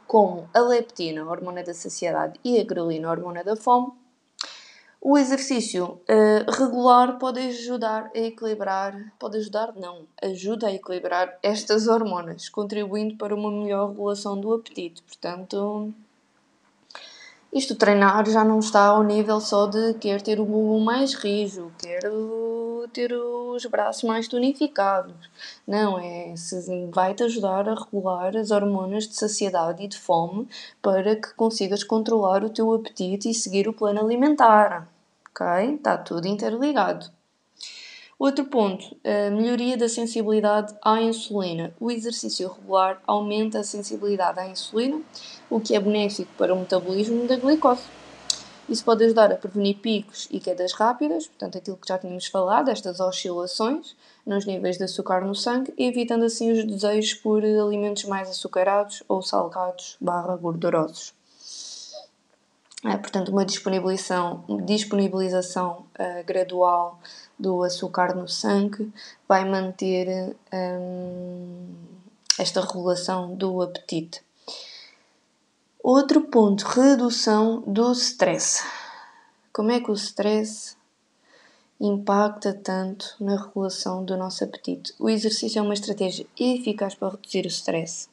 como 0.05 0.51
a 0.53 0.59
leptina, 0.59 1.25
hormona 1.25 1.63
da 1.63 1.75
saciedade, 1.75 2.41
e 2.43 2.59
a 2.59 2.65
grelina, 2.65 3.09
hormona 3.09 3.45
da 3.45 3.55
fome, 3.55 3.93
o 5.11 5.17
exercício 5.17 6.03
uh, 6.07 6.51
regular 6.51 7.19
pode 7.19 7.41
ajudar 7.41 8.11
a 8.15 8.19
equilibrar, 8.19 9.11
pode 9.19 9.39
ajudar, 9.39 9.73
não, 9.75 10.03
ajuda 10.23 10.67
a 10.67 10.75
equilibrar 10.75 11.39
estas 11.43 11.89
hormonas, 11.89 12.51
contribuindo 12.51 13.17
para 13.17 13.35
uma 13.35 13.51
melhor 13.51 13.89
regulação 13.89 14.39
do 14.39 14.53
apetite. 14.53 15.03
Portanto, 15.03 15.95
isto 17.51 17.75
treinar 17.75 18.29
já 18.29 18.45
não 18.45 18.59
está 18.59 18.85
ao 18.85 19.03
nível 19.03 19.41
só 19.41 19.65
de 19.65 19.95
querer 19.95 20.21
ter 20.21 20.39
o 20.41 20.45
bumbum 20.45 20.85
mais 20.85 21.15
rijo, 21.15 21.73
quero 21.79 22.87
ter 22.93 23.11
os 23.15 23.65
braços 23.65 24.03
mais 24.03 24.29
tonificados. 24.29 25.15
Não, 25.67 25.99
é 25.99 26.35
vai-te 26.93 27.23
ajudar 27.23 27.67
a 27.67 27.75
regular 27.75 28.37
as 28.37 28.51
hormonas 28.51 29.09
de 29.09 29.15
saciedade 29.15 29.83
e 29.83 29.89
de 29.89 29.99
fome 29.99 30.47
para 30.83 31.17
que 31.17 31.33
consigas 31.33 31.83
controlar 31.83 32.45
o 32.45 32.51
teu 32.51 32.75
apetite 32.75 33.31
e 33.31 33.35
seguir 33.35 33.67
o 33.67 33.73
plano 33.73 34.01
alimentar 34.01 34.87
ok? 35.39 35.75
Está 35.75 35.97
tudo 35.97 36.27
interligado. 36.27 37.07
Outro 38.19 38.47
ponto, 38.47 38.97
a 39.05 39.31
melhoria 39.31 39.77
da 39.77 39.89
sensibilidade 39.89 40.75
à 40.85 41.01
insulina. 41.01 41.73
O 41.79 41.89
exercício 41.89 42.49
regular 42.49 43.01
aumenta 43.07 43.61
a 43.61 43.65
sensibilidade 43.65 44.41
à 44.41 44.49
insulina, 44.49 45.01
o 45.49 45.61
que 45.61 45.77
é 45.77 45.81
benéfico 45.81 46.33
para 46.37 46.53
o 46.53 46.59
metabolismo 46.59 47.29
da 47.29 47.37
glicose. 47.37 47.85
Isso 48.69 48.85
pode 48.85 49.05
ajudar 49.05 49.33
a 49.33 49.37
prevenir 49.37 49.77
picos 49.77 50.29
e 50.31 50.41
quedas 50.41 50.73
rápidas, 50.73 51.29
portanto, 51.29 51.57
aquilo 51.57 51.77
que 51.77 51.89
já 51.89 51.97
tínhamos 51.97 52.27
falado, 52.27 52.71
estas 52.71 53.01
oscilações 53.01 53.97
nos 54.27 54.45
níveis 54.45 54.77
de 54.77 54.85
açúcar 54.85 55.25
no 55.25 55.35
sangue, 55.35 55.73
evitando 55.79 56.25
assim 56.25 56.51
os 56.51 56.67
desejos 56.67 57.15
por 57.15 57.43
alimentos 57.43 58.05
mais 58.05 58.29
açucarados 58.29 59.03
ou 59.09 59.23
salgados 59.23 59.97
barra 60.01 60.37
gordurosos. 60.37 61.18
É, 62.85 62.97
portanto, 62.97 63.31
uma 63.31 63.45
disponibilização, 63.45 64.45
disponibilização 64.65 65.85
uh, 65.99 66.25
gradual 66.25 67.01
do 67.37 67.65
açúcar 67.65 68.15
no 68.15 68.29
sangue 68.29 68.93
vai 69.27 69.45
manter 69.45 70.37
um, 70.53 71.75
esta 72.39 72.61
regulação 72.61 73.35
do 73.35 73.63
apetite. 73.63 74.23
Outro 75.83 76.23
ponto, 76.23 76.65
redução 76.67 77.65
do 77.67 77.91
stress. 77.93 78.63
Como 79.53 79.73
é 79.73 79.81
que 79.81 79.91
o 79.91 79.95
stress 79.95 80.77
impacta 81.81 82.55
tanto 82.55 83.17
na 83.19 83.43
regulação 83.43 84.05
do 84.05 84.17
nosso 84.17 84.45
apetite? 84.45 84.95
O 85.01 85.11
exercício 85.11 85.59
é 85.59 85.63
uma 85.63 85.75
estratégia 85.75 86.27
eficaz 86.39 86.95
para 86.95 87.11
reduzir 87.11 87.45
o 87.45 87.49
stress, 87.49 88.09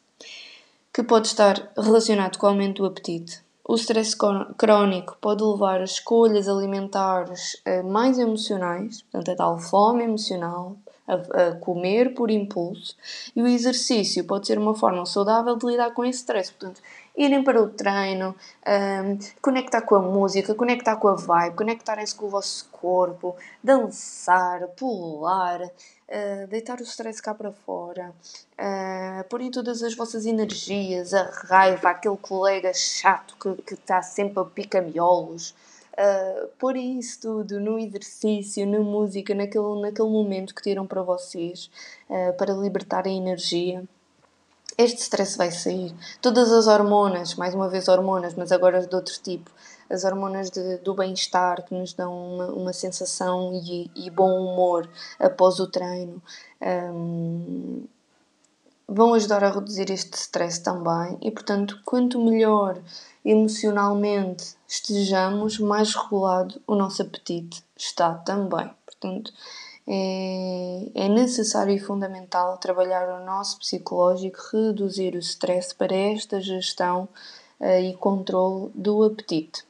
que 0.92 1.04
pode 1.04 1.28
estar 1.28 1.72
relacionado 1.78 2.40
com 2.40 2.48
o 2.48 2.50
aumento 2.50 2.82
do 2.82 2.88
apetite 2.88 3.45
o 3.68 3.76
stress 3.76 4.16
crónico 4.58 5.18
pode 5.20 5.44
levar 5.44 5.82
a 5.82 5.86
escolhas 5.86 6.48
alimentares 6.48 7.60
eh, 7.66 7.82
mais 7.82 8.20
emocionais, 8.20 9.02
portanto, 9.02 9.32
a 9.32 9.36
tal 9.36 9.60
fome 9.60 10.04
emocional, 10.04 10.78
a, 11.08 11.56
comer 11.60 12.14
por 12.14 12.32
impulso, 12.32 12.96
e 13.36 13.42
o 13.42 13.48
exercício 13.48 14.24
pode 14.24 14.48
ser 14.48 14.58
uma 14.58 14.76
forma 14.76 15.06
saudável 15.06 15.56
de 15.56 15.66
lidar 15.66 15.92
com 15.94 16.04
esse 16.04 16.20
stress. 16.20 16.52
Portanto, 16.52 16.82
irem 17.16 17.44
para 17.44 17.62
o 17.62 17.70
treino, 17.70 18.36
um, 18.68 19.18
conectar 19.42 19.82
com 19.82 19.96
a 19.96 20.02
música, 20.02 20.56
conectar 20.56 20.96
com 20.98 21.08
a 21.08 21.16
vibe, 21.16 21.56
conectarem-se 21.56 22.16
com 22.16 22.26
o 22.26 22.30
vosso 22.30 22.68
corpo, 22.72 23.36
dançar, 23.64 24.68
pular, 24.70 25.62
uh, 26.10 26.48
deitar 26.48 26.80
o 26.80 26.84
stress 26.84 27.22
cá 27.22 27.34
para 27.34 27.52
fora, 27.52 28.14
uh, 28.60 29.24
porem 29.30 29.52
todas 29.52 29.82
as 29.84 29.96
vossas 29.96 30.26
energias, 30.26 31.14
a 31.14 31.24
raiva, 31.24 31.90
aquele 31.90 32.18
colega 32.18 32.74
chato 32.74 33.36
que 33.66 33.74
está 33.74 34.02
sempre 34.02 34.40
a 34.40 34.46
pica-miolos. 34.46 35.56
Uh, 35.94 36.48
porem 36.60 37.00
isso 37.00 37.22
tudo 37.22 37.60
no 37.60 37.80
exercício, 37.80 38.68
na 38.68 38.80
música, 38.80 39.34
naquele, 39.34 39.82
naquele 39.82 40.10
momento 40.10 40.54
que 40.54 40.62
tiram 40.62 40.86
para 40.86 41.02
vocês, 41.02 41.70
uh, 42.10 42.34
para 42.38 42.54
libertar 42.54 43.08
a 43.08 43.10
energia 43.10 43.82
este 44.78 45.02
stress 45.02 45.38
vai 45.38 45.52
sair. 45.52 45.94
Todas 46.22 46.52
as 46.52 46.68
hormonas, 46.68 47.36
mais 47.36 47.54
uma 47.54 47.70
vez 47.70 47.88
hormonas, 47.88 48.34
mas 48.36 48.52
agora 48.52 48.86
de 48.86 48.96
outro 48.96 49.14
tipo, 49.22 49.50
as 49.90 50.04
hormonas 50.04 50.50
de, 50.50 50.78
do 50.78 50.94
bem-estar 50.94 51.64
que 51.64 51.74
nos 51.74 51.94
dão 51.94 52.14
uma, 52.14 52.46
uma 52.48 52.74
sensação 52.74 53.54
e, 53.54 53.90
e, 53.96 54.10
bom 54.10 54.32
humor 54.40 54.90
após 55.20 55.60
o 55.60 55.68
treino, 55.68 56.22
um, 56.62 57.84
vão 58.88 59.14
ajudar 59.14 59.44
a 59.44 59.52
reduzir 59.52 59.90
este 59.92 60.18
stress 60.18 60.60
também. 60.62 61.18
E 61.22 61.32
portanto, 61.32 61.80
quanto 61.86 62.20
melhor 62.20 62.80
emocionalmente 63.24 64.56
estejamos, 64.68 65.60
mais 65.60 65.96
regulado 65.96 66.62
o 66.68 66.76
nosso 66.76 67.02
apetite 67.02 67.64
está 67.78 68.14
também. 68.14 68.70
Portanto, 68.86 69.32
é, 69.88 70.90
é 70.96 71.10
necessário 71.10 71.74
e 71.74 71.80
fundamental 71.80 72.58
trabalhar 72.58 73.08
o 73.10 73.26
nosso 73.26 73.60
psicológico, 73.60 74.38
reduzir 74.52 75.16
o 75.16 75.20
stress 75.20 75.74
para 75.74 75.96
esta 75.96 76.42
gestão 76.42 77.08
uh, 77.60 77.80
e 77.80 77.94
controle 77.96 78.72
do 78.74 79.04
apetite 79.04 79.66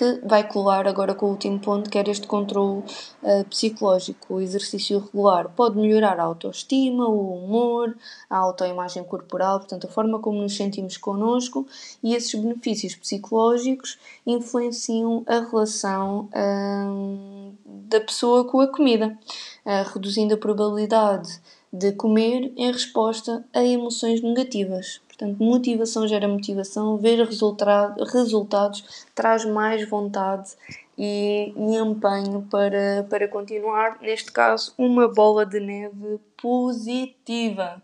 que 0.00 0.18
vai 0.24 0.48
colar 0.48 0.88
agora 0.88 1.14
com 1.14 1.26
o 1.26 1.30
último 1.32 1.58
ponto, 1.58 1.90
que 1.90 1.98
era 1.98 2.10
este 2.10 2.26
controle 2.26 2.82
uh, 3.22 3.44
psicológico. 3.50 4.36
O 4.36 4.40
exercício 4.40 4.98
regular 4.98 5.50
pode 5.50 5.76
melhorar 5.76 6.18
a 6.18 6.22
autoestima, 6.22 7.06
o 7.06 7.34
humor, 7.34 7.94
a 8.30 8.38
autoimagem 8.38 9.04
corporal, 9.04 9.58
portanto, 9.58 9.86
a 9.86 9.90
forma 9.90 10.18
como 10.18 10.40
nos 10.40 10.56
sentimos 10.56 10.96
connosco 10.96 11.66
e 12.02 12.14
esses 12.14 12.34
benefícios 12.34 12.94
psicológicos 12.94 13.98
influenciam 14.26 15.22
a 15.26 15.40
relação 15.40 16.30
uh, 16.32 17.39
da 17.88 18.00
pessoa 18.00 18.44
com 18.44 18.60
a 18.60 18.68
comida, 18.68 19.18
uh, 19.64 19.92
reduzindo 19.92 20.34
a 20.34 20.38
probabilidade 20.38 21.40
de 21.72 21.92
comer 21.92 22.52
em 22.56 22.72
resposta 22.72 23.44
a 23.52 23.62
emoções 23.62 24.20
negativas. 24.20 25.00
Portanto, 25.06 25.42
motivação 25.42 26.08
gera 26.08 26.26
motivação, 26.26 26.96
ver 26.96 27.24
resultado, 27.24 28.02
resultados 28.04 29.06
traz 29.14 29.44
mais 29.44 29.88
vontade 29.88 30.56
e, 30.96 31.52
e 31.56 31.76
empenho 31.76 32.46
para, 32.50 33.06
para 33.08 33.28
continuar. 33.28 34.00
Neste 34.00 34.32
caso, 34.32 34.74
uma 34.76 35.06
bola 35.06 35.46
de 35.46 35.60
neve 35.60 36.18
positiva. 36.36 37.82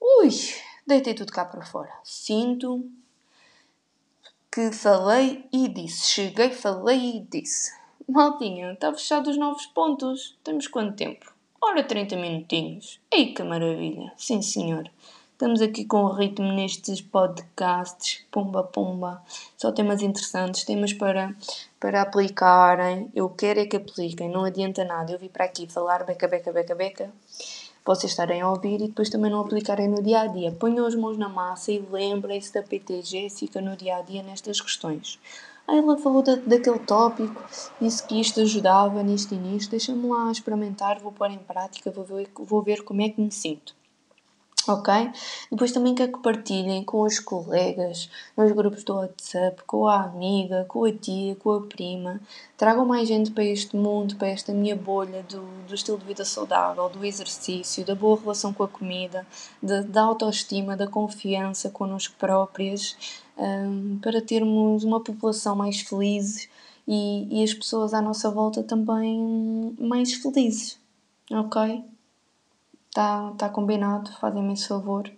Ui, 0.00 0.28
deitei 0.86 1.14
tudo 1.14 1.32
cá 1.32 1.44
para 1.44 1.64
fora. 1.66 1.90
Sinto 2.02 2.88
que 4.50 4.70
falei 4.70 5.44
e 5.52 5.68
disse. 5.68 6.10
Cheguei, 6.10 6.50
falei 6.50 7.16
e 7.16 7.20
disse. 7.20 7.81
Maltinha, 8.08 8.72
está 8.72 8.92
fechado 8.92 9.30
os 9.30 9.36
novos 9.36 9.66
pontos. 9.66 10.36
Temos 10.42 10.66
quanto 10.66 10.96
tempo? 10.96 11.32
Ora, 11.60 11.84
30 11.84 12.16
minutinhos. 12.16 13.00
Ei, 13.10 13.32
que 13.32 13.42
maravilha. 13.42 14.12
Sim, 14.16 14.42
senhor. 14.42 14.90
Estamos 15.32 15.60
aqui 15.60 15.84
com 15.84 16.04
o 16.04 16.12
ritmo 16.12 16.52
nestes 16.52 17.00
podcasts, 17.00 18.24
pumba 18.30 18.62
pumba, 18.62 19.20
só 19.56 19.72
temas 19.72 20.00
interessantes, 20.00 20.64
temas 20.64 20.92
para, 20.92 21.34
para 21.80 22.02
aplicarem. 22.02 23.10
Eu 23.14 23.28
quero 23.28 23.60
é 23.60 23.66
que 23.66 23.76
apliquem, 23.76 24.28
não 24.28 24.44
adianta 24.44 24.84
nada. 24.84 25.12
Eu 25.12 25.18
vim 25.18 25.28
para 25.28 25.44
aqui 25.44 25.66
falar 25.66 26.04
beca, 26.04 26.28
beca, 26.28 26.52
beca, 26.52 26.74
beca, 26.74 27.10
vocês 27.84 28.12
estarem 28.12 28.40
a 28.40 28.50
ouvir 28.50 28.80
e 28.80 28.86
depois 28.88 29.10
também 29.10 29.30
não 29.30 29.40
aplicarem 29.40 29.88
no 29.88 30.00
dia 30.00 30.20
a 30.20 30.26
dia. 30.28 30.52
Ponham 30.52 30.86
as 30.86 30.94
mãos 30.94 31.18
na 31.18 31.28
massa 31.28 31.72
e 31.72 31.78
lembrem-se 31.90 32.54
da 32.54 32.62
PT 32.62 33.02
Jéssica 33.02 33.60
no 33.60 33.76
dia 33.76 33.96
a 33.96 34.02
dia 34.02 34.22
nestas 34.22 34.60
questões. 34.60 35.18
Aí 35.72 35.78
ela 35.78 35.96
falou 35.96 36.22
da, 36.22 36.36
daquele 36.36 36.80
tópico, 36.80 37.42
disse 37.80 38.06
que 38.06 38.20
isto 38.20 38.42
ajudava 38.42 39.02
nisto 39.02 39.34
e 39.34 39.38
nisto. 39.38 39.70
Deixa-me 39.70 40.06
lá 40.06 40.30
experimentar, 40.30 41.00
vou 41.00 41.10
pôr 41.10 41.30
em 41.30 41.38
prática, 41.38 41.90
vou 41.90 42.04
ver, 42.04 42.30
vou 42.34 42.62
ver 42.62 42.84
como 42.84 43.00
é 43.00 43.08
que 43.08 43.18
me 43.18 43.32
sinto. 43.32 43.74
Ok? 44.68 44.92
Depois 45.50 45.72
também 45.72 45.94
quero 45.94 46.12
que 46.12 46.20
partilhem 46.20 46.84
com 46.84 47.02
os 47.02 47.18
colegas, 47.18 48.08
nos 48.36 48.52
grupos 48.52 48.84
do 48.84 48.94
WhatsApp, 48.94 49.62
com 49.66 49.88
a 49.88 50.04
amiga, 50.04 50.64
com 50.68 50.84
a 50.84 50.92
tia, 50.92 51.34
com 51.34 51.52
a 51.52 51.60
prima. 51.62 52.20
Tragam 52.56 52.86
mais 52.86 53.08
gente 53.08 53.32
para 53.32 53.44
este 53.44 53.76
mundo, 53.76 54.14
para 54.16 54.28
esta 54.28 54.52
minha 54.52 54.76
bolha 54.76 55.24
do, 55.24 55.42
do 55.66 55.74
estilo 55.74 55.98
de 55.98 56.04
vida 56.04 56.24
saudável, 56.24 56.88
do 56.88 57.04
exercício, 57.04 57.84
da 57.84 57.94
boa 57.94 58.18
relação 58.20 58.52
com 58.52 58.62
a 58.62 58.68
comida, 58.68 59.26
de, 59.60 59.82
da 59.82 60.02
autoestima, 60.02 60.76
da 60.76 60.86
confiança 60.86 61.68
connosco 61.68 62.14
próprias, 62.16 62.96
um, 63.36 63.98
para 64.00 64.22
termos 64.22 64.84
uma 64.84 65.00
população 65.00 65.56
mais 65.56 65.80
feliz 65.80 66.48
e, 66.86 67.40
e 67.40 67.42
as 67.42 67.52
pessoas 67.52 67.92
à 67.94 68.00
nossa 68.00 68.30
volta 68.30 68.62
também 68.62 69.74
mais 69.78 70.14
felizes. 70.14 70.78
Ok? 71.30 71.91
Está 72.92 73.32
tá 73.38 73.48
combinado, 73.48 74.12
fazem-me 74.20 74.52
esse 74.52 74.68
favor. 74.68 75.10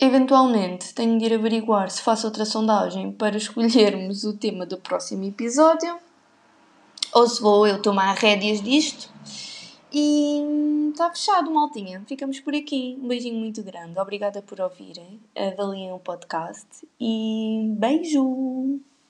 Eventualmente 0.00 0.94
tenho 0.94 1.18
de 1.18 1.26
ir 1.26 1.34
averiguar 1.34 1.90
se 1.90 2.00
faço 2.00 2.26
outra 2.26 2.46
sondagem 2.46 3.12
para 3.12 3.36
escolhermos 3.36 4.24
o 4.24 4.34
tema 4.38 4.64
do 4.64 4.78
próximo 4.78 5.24
episódio. 5.24 5.98
Ou 7.12 7.28
se 7.28 7.42
vou 7.42 7.66
eu 7.66 7.82
tomar 7.82 8.14
rédeas 8.14 8.62
disto. 8.62 9.12
E 9.92 10.88
está 10.90 11.10
fechado, 11.10 11.50
maltinha. 11.50 12.02
Ficamos 12.06 12.40
por 12.40 12.54
aqui. 12.54 12.98
Um 13.02 13.08
beijinho 13.08 13.38
muito 13.38 13.62
grande. 13.62 13.98
Obrigada 13.98 14.40
por 14.40 14.58
ouvirem. 14.58 15.20
Avaliem 15.36 15.92
o 15.92 15.98
podcast. 15.98 16.88
E 16.98 17.74
beijo! 17.76 18.80